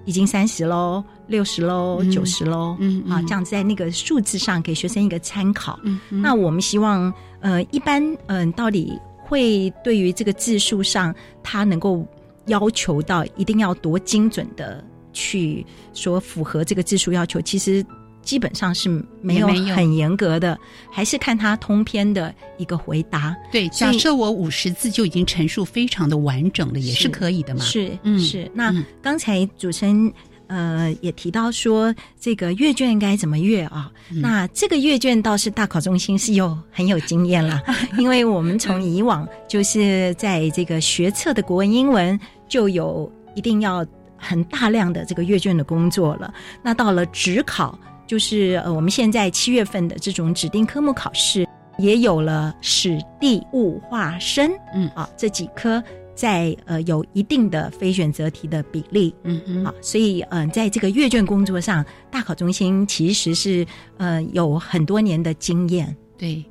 [0.04, 5.78] 已经三十喽，六十喽，九十喽，嗯啊，这样子在那个数字上给学生一个参考。
[5.84, 12.06] 嗯，那我们希望，呃，一般，嗯，到底会对于这个字数上，他能够
[12.46, 14.82] 要求到一定要多精准的
[15.12, 17.84] 去说符合这个字数要求，其实。
[18.24, 18.88] 基本上是
[19.20, 20.56] 没有很严格的，
[20.92, 23.36] 还是看他通篇的一个回答。
[23.50, 27.64] 对，假设我五十字就已经陈述非常的完整了，也是可以的嘛。
[27.64, 28.48] 是，嗯是。
[28.54, 28.72] 那
[29.02, 30.12] 刚才主持人
[30.52, 33.90] 呃也提到说，这个阅卷该怎么阅啊？
[34.20, 37.62] 那这个阅卷倒是大考中心是有很有经验了，
[37.98, 43.84] 因为我们从以往就是在这个学测的国文、英文就有一定要
[44.16, 46.32] 很大量的这个阅卷的工作了。
[46.62, 47.78] 那到了职考。
[48.04, 51.48] 就是呃，我们现在七月份的这种指定科目考试，
[51.78, 55.82] 也有了史地物化生，嗯啊，这几科
[56.14, 65.96] 在呃有一定的非选择题的比例，嗯嗯，好，所以嗯，在这个阅卷工作上，大考中心其实是呃有很多年的经验。
[66.16, 66.44] 对，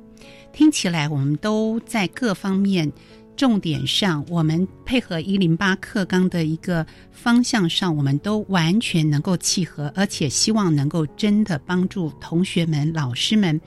[0.52, 2.92] 听起来我们都在各方面。
[3.34, 13.58] 重点上，我们配合一零八课纲的一个方向上，我们都完全能够契合，而且希望能够真的帮助同学们、老师们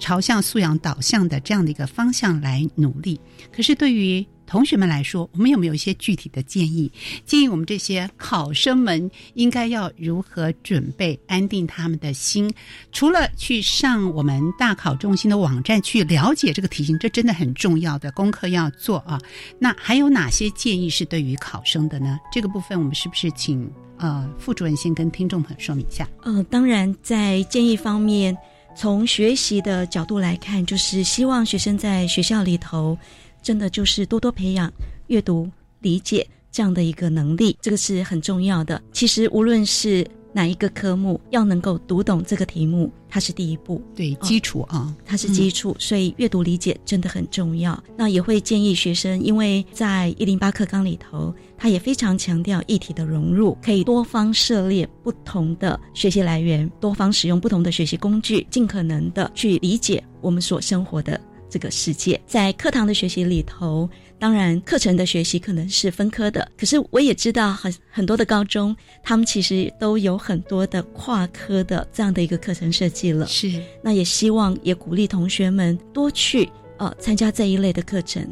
[0.00, 3.20] 朝向素养导向的这样的一个方向来努力。
[3.52, 6.90] 可是对于同学们来说，我们有没有一些具体的建议？
[7.24, 12.52] 建议我们这些考生们应该要如何准备，安定他们的心？
[12.90, 19.20] 除了去上我们大考中心的网站去了解这个题型，这真的很重要的功课要做啊。
[19.56, 22.18] 那还有哪些建议是对于考生的呢？
[22.32, 26.08] 这个部分我们是不是请呃副主任先跟听众朋友说明一下？
[26.22, 28.36] 呃，当然，在建议方面，
[28.74, 32.98] 从学习的角度来看，就是希望学生在学校里头。
[33.42, 34.72] 真的就是多多培养
[35.08, 38.80] 阅读理解这样的一个能力，这个是很重要的。
[38.92, 47.82] 其实无论是哪一个科目，要能够读懂这个题目，它是第一步，对基础啊，它是基础，所以阅读理解真的很重要。
[47.96, 61.20] 那也会建议学生，因为在一零八课纲里头，他也非常强调议题的融入，可以多方涉猎不同的学习来源，多方使用不同的学习工具，尽可能的去理解我们所生活的。
[61.50, 63.88] 这个世界在课堂的学习里头，
[64.18, 73.26] 当然课程的学习可能是分科的，可是我也知道很很多的高中，他们其实都有很多的跨科的这样的一个课程设计了。
[73.26, 76.48] 是，那也希望也鼓励同学们多去
[76.78, 78.26] 呃参加这一类的课程。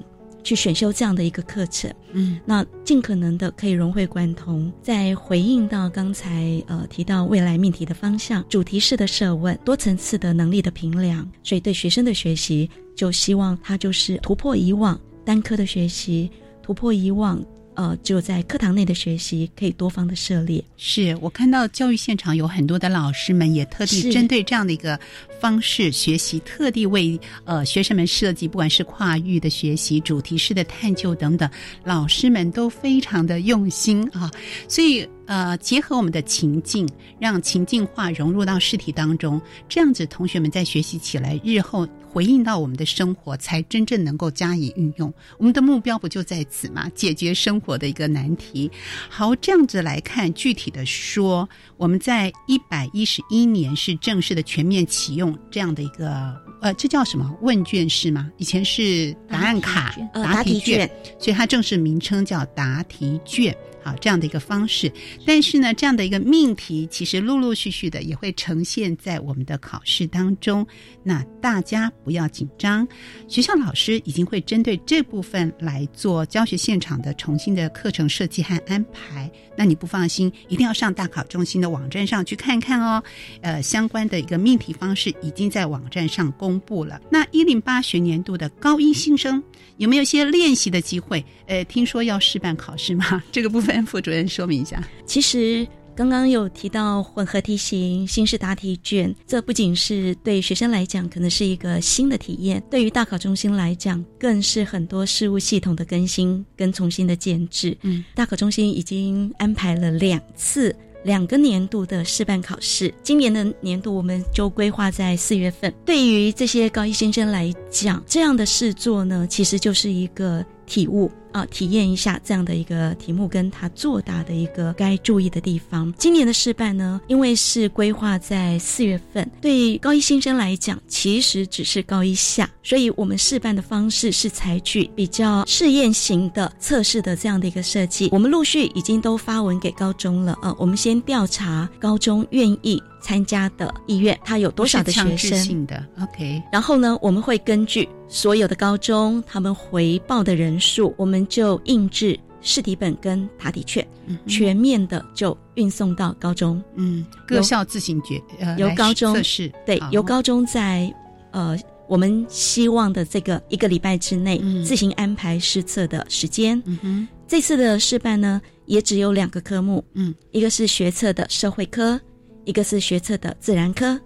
[0.45, 4.73] 去选修这样的一个课程，嗯，那尽可能的可以融会贯通。
[4.81, 16.29] 在回应到刚才呃提到未来命题的方向，主题式的设问，多层次的能力的评量，所以对学生的学习，就希望他就是突破以往单科的学习，
[16.61, 17.41] 突破以往。
[17.79, 20.61] 呃，只有在课堂内的学习可以多方的涉猎。
[20.77, 24.99] 是我看到教育现场有很多的老师们也特地针对这样的一个
[25.39, 31.49] 方式学习，特地为呃学生们设计，不管是跨域的学习、主题式的探究等等，
[31.85, 34.29] 老师们都非常的用心啊。
[34.67, 36.85] 所以呃，结合我们的情境，
[37.21, 41.87] 让情境化融入到试题当中，这样子同学们在学习起来，日后。
[42.11, 45.13] 回应到我们的生活，才真正能够加以运用。
[45.37, 46.91] 我们的目标不就在此吗？
[46.95, 48.71] 解决生活的一个难题。
[49.09, 58.31] 好，这样子来看，具体的说，我们在一百一十一年是正式的全面启用这样的一个，呃，这叫什么问卷式吗？
[58.39, 63.55] 以前是答案卡、答题卷，所以它正式名称叫答题卷。
[63.97, 64.93] 这样的一个方式，
[65.27, 70.67] 但是呢，这样的一个命题其实陆陆续续的也会呈现在我们的考试当中。
[71.03, 72.87] 那大家不要紧张，
[73.29, 79.31] 学校老师已经会针对这部分来做教学现场的重新的课程设计和安排。
[79.59, 83.03] 那你不放心，一定要上大考中心的网站上去看看哦。
[83.41, 87.01] 呃，相关的一个命题方式已经在网站上公布了。
[87.11, 89.43] 那一零八学年度的高一新生
[89.79, 91.25] 有没有些练习的机会？
[91.47, 93.21] 呃，听说要试办考试吗？
[93.33, 93.85] 这个部分。
[93.85, 95.67] 副主任说明一下，其实
[95.99, 107.77] 刚刚有提到混合题型、新式答题卷，这不仅是对学生来讲可能是一个新的体验，对于大考中心来讲，更是很多事务系统的更新跟重新的建制。
[107.83, 110.73] 嗯，大考中心已经安排了两次。
[111.05, 115.73] 两个年度的示范考试，今年的年度我们就规划在四月份。
[115.85, 121.11] 对于这些高一新生来讲，这样的试作呢，其实就是一个体悟。
[121.33, 125.93] 啊，体验一下这样的一个题目，跟他作答的一个该注意的地方。
[125.99, 138.09] 今年的试办呢，因为是规划在四月份，对高一新生来讲，其实只是高一下，所以我们试办的方式是采取比较试验型的测试的这样的一个设计。
[138.13, 142.83] 我们陆续已经都发文给高中了啊，我们先调查高中愿意。
[143.01, 145.39] 参加的意愿，他有多少的学生？
[145.39, 146.43] 性的，OK。
[146.53, 153.87] 然后呢，我们会根据所有的高中他们回报的人数，我们就印制试题本跟答题卷，
[154.27, 156.63] 全面的就运送到高中。
[156.77, 158.23] 嗯，各校自行决，
[158.57, 160.95] 由高中测试，对，由高中在
[161.33, 161.59] 呃
[161.89, 166.63] 我们希望的这个一个礼拜之内自行安排试测的时间。
[166.67, 172.01] 嗯哼，这次的试办呢，也只有两个科目，嗯，一个是学测的社会科。
[172.45, 174.01] 一个是学测的自然科，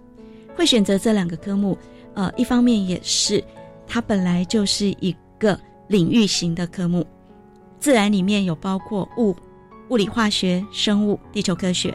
[0.53, 1.77] 会选择这两个科目，
[2.13, 3.41] 呃，一方面也是
[3.87, 5.57] 它本来就是一个
[5.93, 7.05] 领域型的科目，
[7.79, 9.35] 自然里面有包括物、
[9.89, 11.93] 物理、化学、生物、地球科学，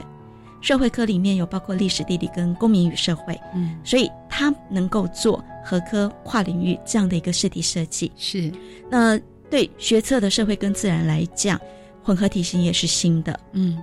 [0.61, 8.13] 社会科里面有包括历史、地理跟公民与社会，嗯，所以它能够做合科跨领域这样的一个试题设计。
[8.17, 8.53] 是，
[8.89, 9.19] 那
[9.51, 11.61] 对学测的社会跟自然来讲，
[12.05, 13.77] 混合题型也是新的，嗯。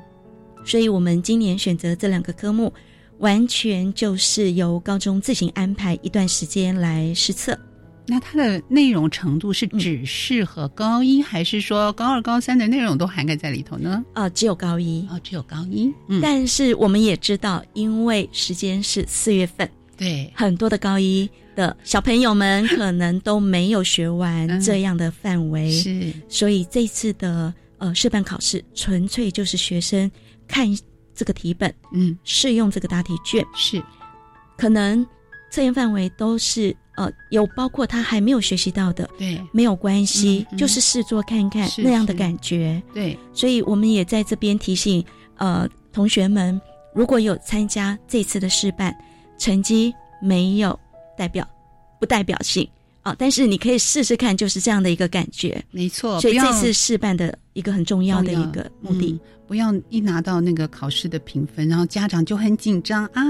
[0.63, 2.73] 所以，我们今年选择这两个科目，
[3.19, 7.55] 完全就是由高中自行安排一段时间来试测。
[8.07, 14.03] 那它的内容程度是只适合高一，还是说高二、高三的内容都涵盖在里头呢？
[14.13, 15.07] 啊，只有高一。
[15.09, 15.91] 啊，只有高一。
[16.07, 16.19] 嗯。
[16.21, 20.31] 但是我们也知道，因为时间是四月份，对。
[20.35, 30.09] 很多的高一的小朋友们可能都没有学完这样的范围，是，所以这次的呃示范考试纯粹就是学生。
[30.47, 30.67] 看
[31.15, 33.43] 这个题本，嗯，试用这个答题卷。
[33.55, 33.81] 是，
[34.57, 35.03] 可能
[35.49, 45.03] 测验范围都是呃有包括他还没有学习到的，对，没有关系，就是试做看看那样的感觉，对，所以我们也在这边提醒
[45.37, 46.59] 呃同学们，
[46.93, 48.95] 如果有参加这次的试办，
[49.37, 50.77] 成绩没有
[51.17, 51.47] 代表
[51.99, 52.67] 不代表性
[53.01, 59.19] 啊，但是你可以试试看，就是这样的一个感觉，没错，所以这次试办的一个很重要的一个目的。
[59.47, 63.23] 不要一拿到那个考试的评分，然后家长就很紧张啊！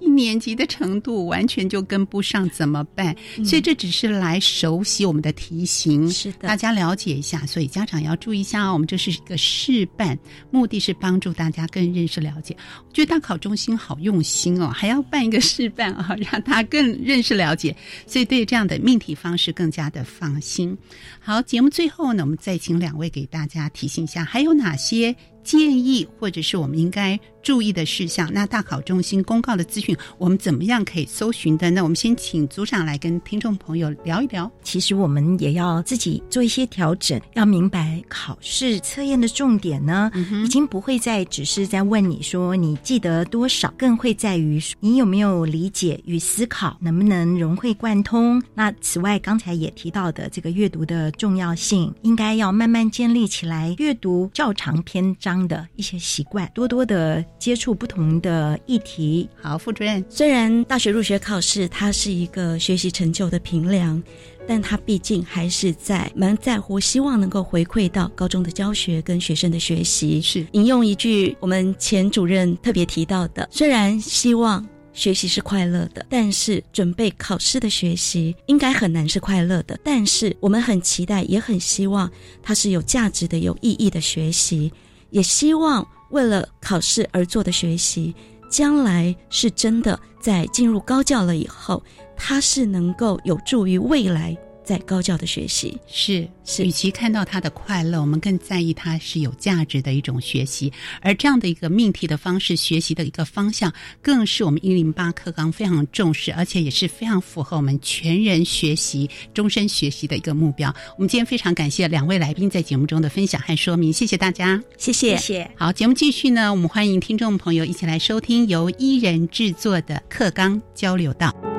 [0.00, 3.14] 一年级的程度完全就跟不上，怎么办？
[3.44, 7.44] 所以这只是来熟悉我们的题型，是的，大家了解一下。
[7.46, 10.18] 所以家长要注意一下哦，我们这是一个示范，
[10.50, 12.56] 目的是帮助大家更认识了解。
[12.86, 20.76] 我觉得大考中心好用心哦，还要办一个示范啊，让他更认识了解，所以对这样的命题方式更加的放心。
[21.20, 25.14] 好，节目最后呢，我们再请两位给大家提醒一下，还有哪些？
[25.48, 27.18] 建议或者是我们应该
[27.48, 31.70] 注意的事项，那大考中心公告的资讯，我们怎么样可以搜寻的？
[31.70, 34.52] 那我们先请组长来跟听众朋友聊一聊。
[34.62, 40.10] 其实我们也要自己做一些调整，要明白考试测验的重点呢，
[40.44, 48.42] 已经不会再只是在问你说你记得多少，更会在于你有没有理解与思考，能不能融会贯通。
[48.54, 55.38] 那此外，刚才也提到的这个阅读的重要性，应该要慢慢建立起来，阅读较长篇章。
[55.48, 59.28] 的一些习惯，多多的接触不同的议题。
[59.40, 64.02] 好，副主任，虽然大学入学考试它是一个学习成就的评量，
[64.46, 70.20] 但它毕竟还是在蛮在乎，希望能够回馈到高中的教学跟学生的学习。
[70.20, 74.66] 是引用一句我们前主任特别提到的：虽然希望。
[74.94, 79.78] 学习是快乐的，但是准备考试的学习应该很难是快乐的。
[79.84, 82.10] 但是我们很期待，也很希望
[82.42, 84.72] 它是有价值的、有意义的学习。
[85.10, 88.14] 也希望为了考试而做的学习，
[88.50, 91.82] 将来是真的在进入高教了以后，
[92.16, 94.36] 它是能够有助于未来。
[94.68, 100.70] 在高教的学习是是，与其看到他的快乐，我们更在意他是有价值的一种学习。
[101.00, 110.68] 而这样的一个命题的方式学习的一个方向，更是我们一零八课纲非常重视，而且也是非常符合我们全人学习、终身学习的一个目标。
[110.98, 115.50] 我们今天非常感谢两位来宾在节目中的分享和说明，谢谢大家，谢谢谢谢。
[115.56, 121.57] 好，节目继续呢，我们欢迎听众朋友一起来收听由伊人制作的课纲交流道。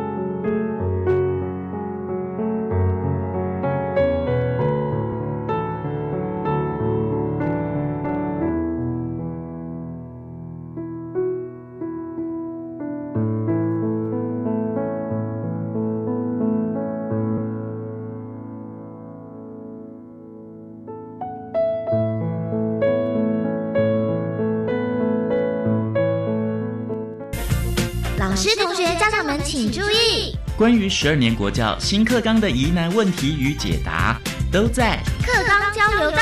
[29.51, 34.15] 请注意，关于十二年国教新课纲的疑难问题与解答，
[34.51, 36.19] 都在课纲交流道。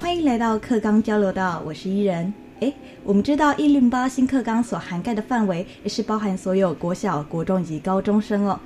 [0.00, 2.32] 欢迎来到课纲交流道，我是伊人。
[2.60, 2.72] 哎，
[3.04, 8.58] 我们知道一零八新课纲所涵盖的范围，也是包含所有国小、国中以及高中生哦。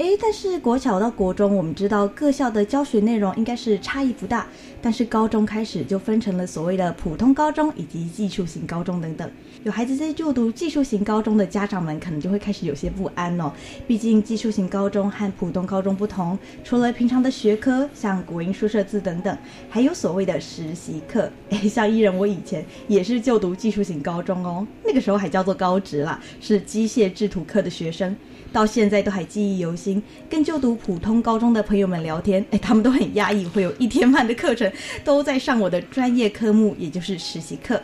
[0.00, 4.46] 诶，但是国小到国中，我们知道各校的教学内容应该是差异不大，
[4.80, 9.30] 但是高中开始就分成了所谓的普通高中以及技术型高中等等。
[9.62, 13.52] 有孩子在就读技术型高中的家长们，可能就会开始有些不安哦。
[13.86, 19.36] 毕竟技术型高中和普通高中不同，除了平常的学科，像国音、数设字等等，
[19.68, 21.30] 还有所谓的实习课。
[21.50, 28.16] 诶，像艺人，我以前也是就读技术型高中哦，那个时候还叫做高职啦，是机械制图课的学生。
[28.52, 34.70] 到现在都还记忆犹新，跟就读普通高中的朋友们聊天， 哎，他们都很压抑，会有一天半的课程
[35.04, 37.80] 都在上我的专业科目，也就是实习课。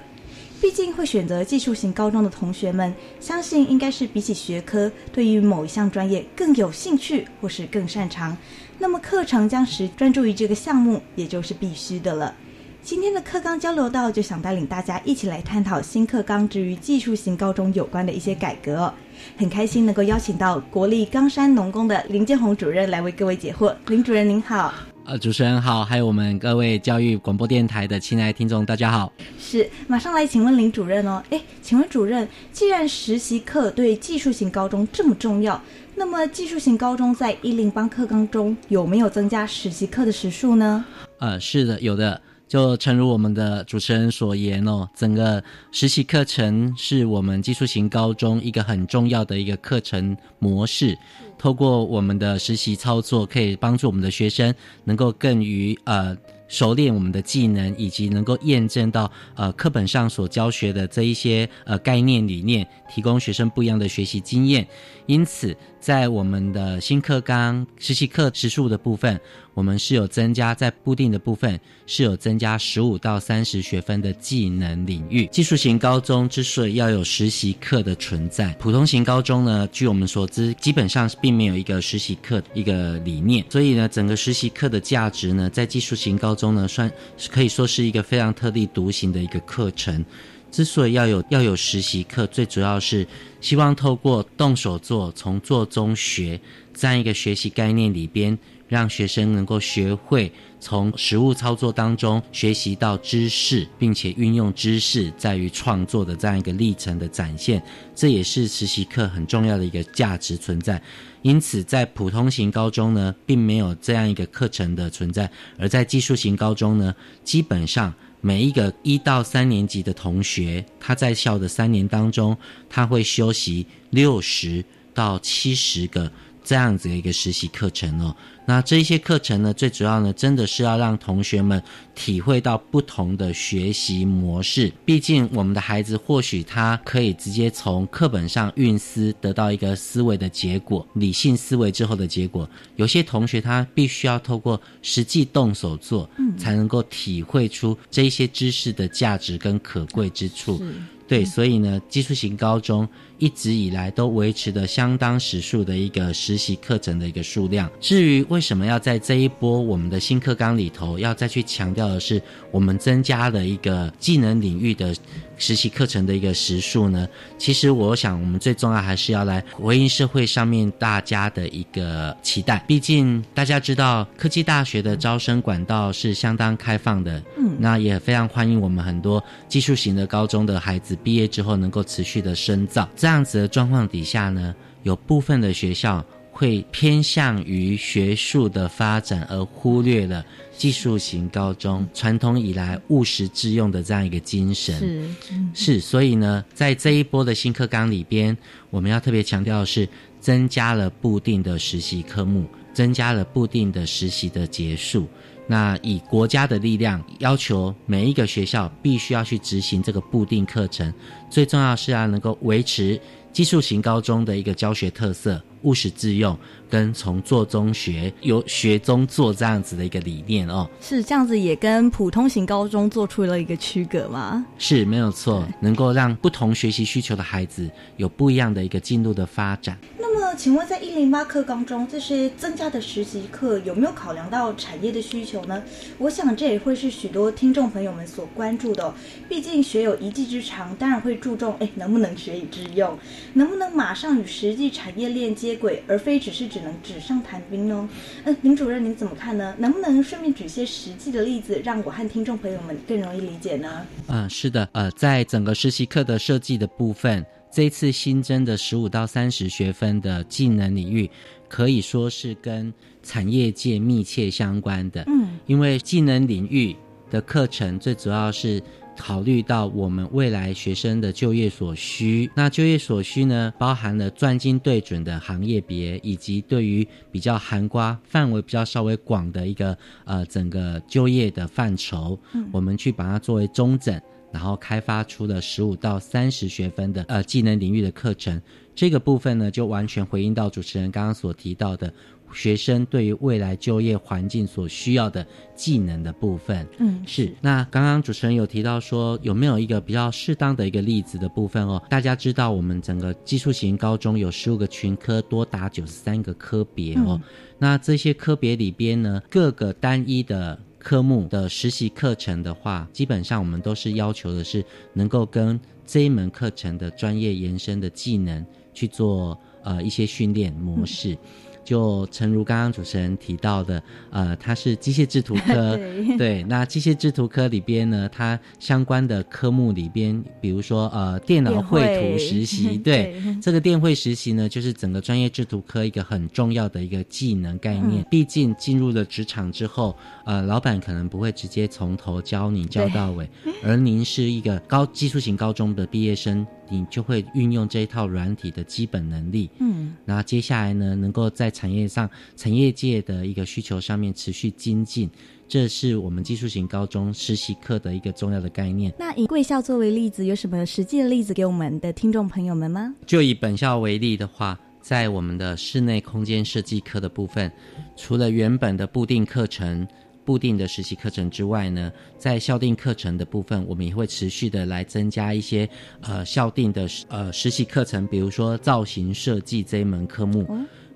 [0.61, 8.37] 毕竟会选择技术型高中的同学们，相信应该是比起学科，对于某一项专业更有兴趣或是更擅长，
[8.79, 12.35] 那么课程将时专注于这个项目，也就是必须的了。
[12.83, 18.93] 今天的课纲交流道就想带领大家一起来探讨新课纲之于技术型高中有关的一些改革。
[19.39, 23.74] 很开心能够邀请到国立冈山农工的林建宏主任来为各位解惑。
[23.89, 24.72] 林主任您好。
[25.05, 29.12] 呃，主持人好，还有我们各位教育广播电台的亲爱听众，大家好。
[29.39, 31.22] 是，马上来请问林主任哦。
[31.28, 35.62] 哎，请问主任，既然实习课对技术型高中这么重要，
[35.95, 40.84] 那么技术型高中在一零八课纲中有没有增加实习课的时数呢？
[41.18, 42.20] 呃，是的，有的。
[42.49, 45.43] 就诚如我们的主持人所言哦，整个
[45.73, 50.97] 实习课程是我们技术型高中一个很重要的一个课程模式。
[51.39, 56.17] 透过我们的实习操作，可以帮助我们的学生能够更于呃。
[56.49, 64.65] 熟练我们的技能，以及能够验证到呃课本上所教学的这一些呃概念理念，提供学生不一样的学习经验。
[65.07, 69.21] 因此，在我们的新课纲实习课时数的部分，
[69.57, 75.25] 我们是有增加，在固定的部分是有增加十五到三十学分的技能领域。
[75.29, 86.93] 技术型高中之所以要有实习课的存在，普通型高中呢，据我们所知，基本上并没有一个实习课一个理念，所以呢，整个实习课的价值呢，在技术型高中呢，算
[87.31, 90.05] 可以说是一个非常特立独行的一个课程。
[90.53, 93.07] 之所以要有要有实习课，最主要是
[93.41, 96.41] 希望透过动手做，从做中学
[96.73, 98.39] 这样一个学习概念里边，
[98.69, 107.62] 让学生能够学会从实物操作当中学习到知识，并且运用知识在于创作的这样一个历程的展现。
[107.95, 110.83] 这也是实习课很重要的一个价值存在。
[111.23, 115.27] 因此，在普通型高中呢，并没有这样一个课程的存在；
[115.59, 122.37] 而在技术型高中呢，基本上每一个一到三年级的同学，他在校的三年当中，
[122.69, 126.11] 他会修习六十到七十个。
[126.49, 128.14] 这样子的一个实习课程哦，
[128.49, 131.61] 那这些课程呢，最主要呢，真的是要让同学们
[131.97, 134.73] 体会到不同的学习模式。
[134.85, 142.49] 毕竟我们的孩子或许他可以直接从课本上运思得到一个思维的结果，理性思维之后的结果。
[142.77, 150.63] 有些同学他必须要透过实际动手做，才能够体会出这些知识的价值跟可贵之处。
[151.09, 152.89] 对，所以呢，技术型高中
[153.19, 157.71] 一直以来都维持的相当时数的一个实习课程的一个数量。
[157.81, 164.95] 至于为什么要在这一波我们的新课纲里头要再去强调的是，我们增加了一个技能领域的。
[165.39, 167.07] 实习课程的一个时数呢？
[167.37, 172.64] 其实我想，我们最重要还是要来回应社会上面大家的一个期待。
[172.67, 182.89] 毕竟大家知道，科技大学的招生管道是相当开放的，嗯，那也非常欢迎我们很多技术型的高中的孩子毕业之后能够持续的深造。
[183.07, 184.53] 这样子的状况底下呢，
[184.83, 190.27] 有部分的学校会偏向于学术的发展，而忽略了。
[190.57, 195.15] 技术型高中传统以来务实致用的这样一个精神
[195.55, 198.37] 是是，所以呢，在这一波的新课纲里边，
[198.71, 199.89] 我们要特别强调的是
[200.19, 202.45] 增加了固定的实习科目，
[202.75, 205.07] 增加了固定的实习的结束。
[205.47, 210.93] 那以国家的力量要求每一个学校必须要去执行这个固定课程，
[211.31, 213.01] 最重要是要能够维持
[213.33, 215.41] 技术型高中的一个教学特色。
[215.67, 216.39] 务实自用，
[216.71, 224.47] 跟从做中学，由学中做这样子的一个理念哦，是这样子，也跟普通型高中做出了一个区隔吗？
[224.57, 229.77] 是没有错，能够让不同学习需求的孩子有不一样的一个进度的发展。
[229.99, 235.62] 那那么，请问在一零八课纲中，这些增加的实习课有没有考量到产业的需求呢？
[235.99, 238.95] 我想这也会是许多听众朋友们所关注的哦。
[239.29, 242.99] 毕竟学有一技之长，当然会注重哎能不能学以致用，
[243.35, 247.89] 能不能马上与实际产业链接轨，而非只是只能纸上谈兵呢？
[248.25, 249.55] 嗯，林主任您怎么看呢？
[249.59, 253.87] 能不能顺便举些实际的例子，让我和听众朋友们更容易理解呢？
[254.09, 257.25] 嗯，是的，呃，在整个实习课的设计的部分。
[257.51, 261.11] 这一次新增的十五到三十学分的技能领域，
[261.49, 262.71] 可以说是跟
[263.03, 265.05] 产业界密切相关的。
[265.07, 266.77] 嗯，因为技能领域
[267.11, 268.63] 的课程最主要是
[268.97, 272.31] 考虑到我们未来学生的就业所需。
[272.35, 282.19] 那就业所需呢，包含了专精对准的行业别，以及对于比较含瓜范围比较稍微广的一个呃整个就业的范畴。
[282.33, 284.01] 嗯，我们去把它作为中整。
[284.33, 288.39] 然后开发出了十五到三十学分的呃技能领域的课程，
[288.75, 291.91] 这个部分呢就完全回应到主持人刚刚所提到的
[292.33, 296.66] 学生对于未来就业环境所需要的技能的部分。
[296.79, 297.33] 嗯，是。
[297.41, 301.83] 那刚刚主持人有提到说有没有一个比较适当的一个例子的部分哦？
[301.89, 307.20] 大家知道我们整个技术型高中有十五个群科，多达九十三个科别哦。
[307.59, 310.59] 那这些科别里边呢，各个单一的。
[310.79, 321.18] 科目的实习课程的话，基本上我们都是要求的是能够跟这一门课程的专业延伸的技能去做呃一些训练模式。
[321.67, 325.77] 就诚如刚刚主持人提到的，呃，它是机械制图科，
[326.17, 338.07] 对，那机械制图科里边呢，它相关的科目里边，比如说呃，电脑绘图实习， 对，这个电绘实习呢，就是整个专业制图科一个很重要的一个技能概念。
[338.09, 343.29] 毕竟进入了职场之后，呃，老板可能不会直接从头教你教到尾，
[343.64, 346.47] 而您是一个高技术型高中的毕业生。
[346.69, 355.11] 你就会运用这一套软体的基本能力，嗯，那接下来呢，能够在产业上、产业界的一个需求上面持续精进，
[355.47, 358.93] 这是我们技术型高中实习课的一个重要的概念。
[358.99, 362.95] 那以贵校作为例子，有什么实际的例子给我们的听众朋友们吗？
[363.07, 367.51] 就以本校为例的话，在我们的室内空间设计课的部分，
[367.97, 369.87] 除了原本的固定课程。
[370.27, 375.68] 固定的实习课程之外呢，在校定课程的部分，我们也会持续的来增加一些
[376.01, 380.45] 呃校定的呃实习课程，比如说造型设计这一门科目。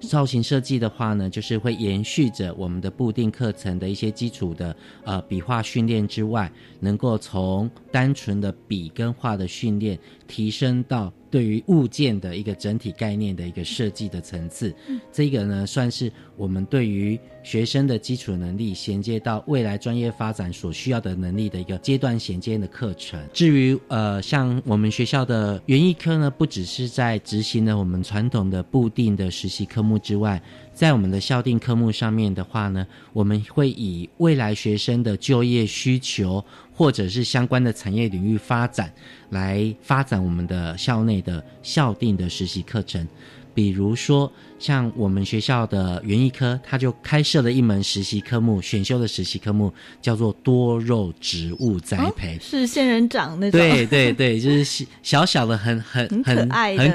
[0.01, 4.74] 造型设计的话呢，就是会延续着我们的固定课程的一些基础的
[5.05, 6.51] 呃笔画训练之外，
[6.81, 9.99] 能够从单纯的笔跟画的训练
[10.31, 11.12] 提升到。
[11.31, 14.74] 对于物件的一个整体概念的一个设计的层次，
[15.12, 23.16] 这个呢算是我们对于学生的基础能力衔接到未来专业发展所需要的能力的一个阶段衔接的课程。
[23.33, 30.43] 至于呃，像我们学校的园艺科呢，不只是在执行了我们传统的固定的实习科目之外。
[30.74, 36.45] 在我们的校定科目上面的话呢，我们会以未来学生的就业需求
[36.81, 38.91] 或者是相关的产业领域发展，
[39.28, 43.07] 来发展我们的校内的校定的实习课程。
[43.53, 49.70] 比如说，像我们学校的园艺科，它就开设了一门实习科目，选修的实习科目
[50.01, 53.61] 叫做多肉植物栽培， 是仙人掌那种。
[53.61, 56.49] 对对对，就是小小的、很很很、很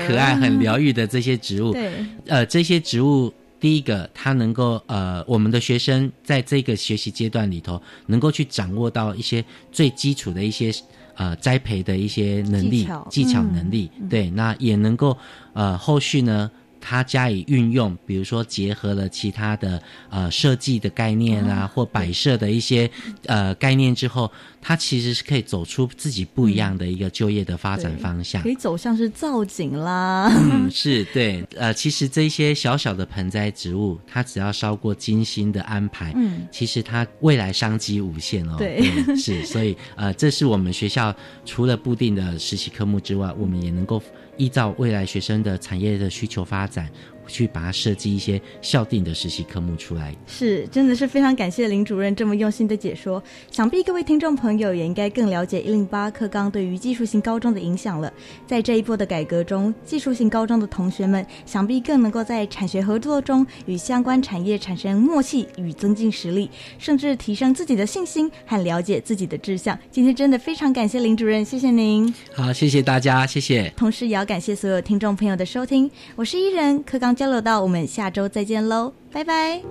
[0.07, 1.73] 可爱、很疗愈的这些植物。
[1.73, 1.93] 对，
[2.25, 3.31] 呃，这些植物。
[3.65, 10.71] 第一个，他能够呃，我们的学生在这个学习阶段里头，能够去掌握到一些最基础的一些
[11.15, 13.89] 呃栽培的一些能力、技巧能力。
[14.07, 15.17] 对，那也能够
[15.53, 16.51] 呃后续呢。
[16.87, 19.81] 它加以运用，比如说结合了其他的
[20.11, 22.87] 呃设计的概念啊，或摆设的一些
[23.25, 24.31] 呃概念之后，
[24.61, 30.31] 它其实是可以走出自己不一样的一个就业的发展方向，可以走向是造景啦。
[30.31, 38.55] 嗯， 是对，呃，其实这些小小的盆栽植物，它只要稍过精心的安排，嗯，其实它未来商机无限哦。
[38.59, 38.83] 对，
[39.17, 41.11] 是，所以呃，这是我们学校
[41.45, 43.99] 除了固定的实习科目之外，我们也能够。
[44.37, 46.89] 依照未来学生的产业的需求发展。
[47.27, 53.21] 去把它设计一些校定的实习科目出来，是真的是非常感谢林主任这么用心的解说。
[53.49, 58.11] 想必各位听众朋友也应该更了解一零八课纲对于技术性高中的影响了。
[58.45, 69.77] 在这一波的改革中，技术性高中的同学们想必更能够在产学合作中与相关产业产生默契与增进实力，甚至提升自己的信心和了解自己的志向。
[69.89, 72.13] 今天真的非常感谢林主任，谢谢您。
[72.33, 73.73] 好，谢谢大家，谢谢。
[73.75, 77.14] 同时也要感谢所有听众朋友的收听，我是伊人课纲。
[77.15, 79.61] 交流到，我们下周再见喽，拜拜。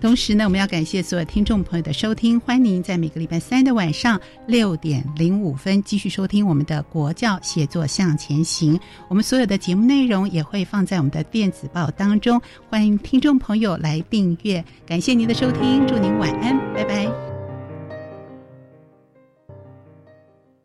[0.00, 8.78] 同时呢，我们要感谢所有听众朋友的收听，欢迎您在每个礼拜三的晚上六点零五分继续收听我们的国教写作向前行。
[9.08, 14.64] 我们所有的节目内容也会放在我们的电子报当中，欢迎听众朋友来订阅。
[14.86, 17.27] 感谢您的收听，祝您晚安，拜拜。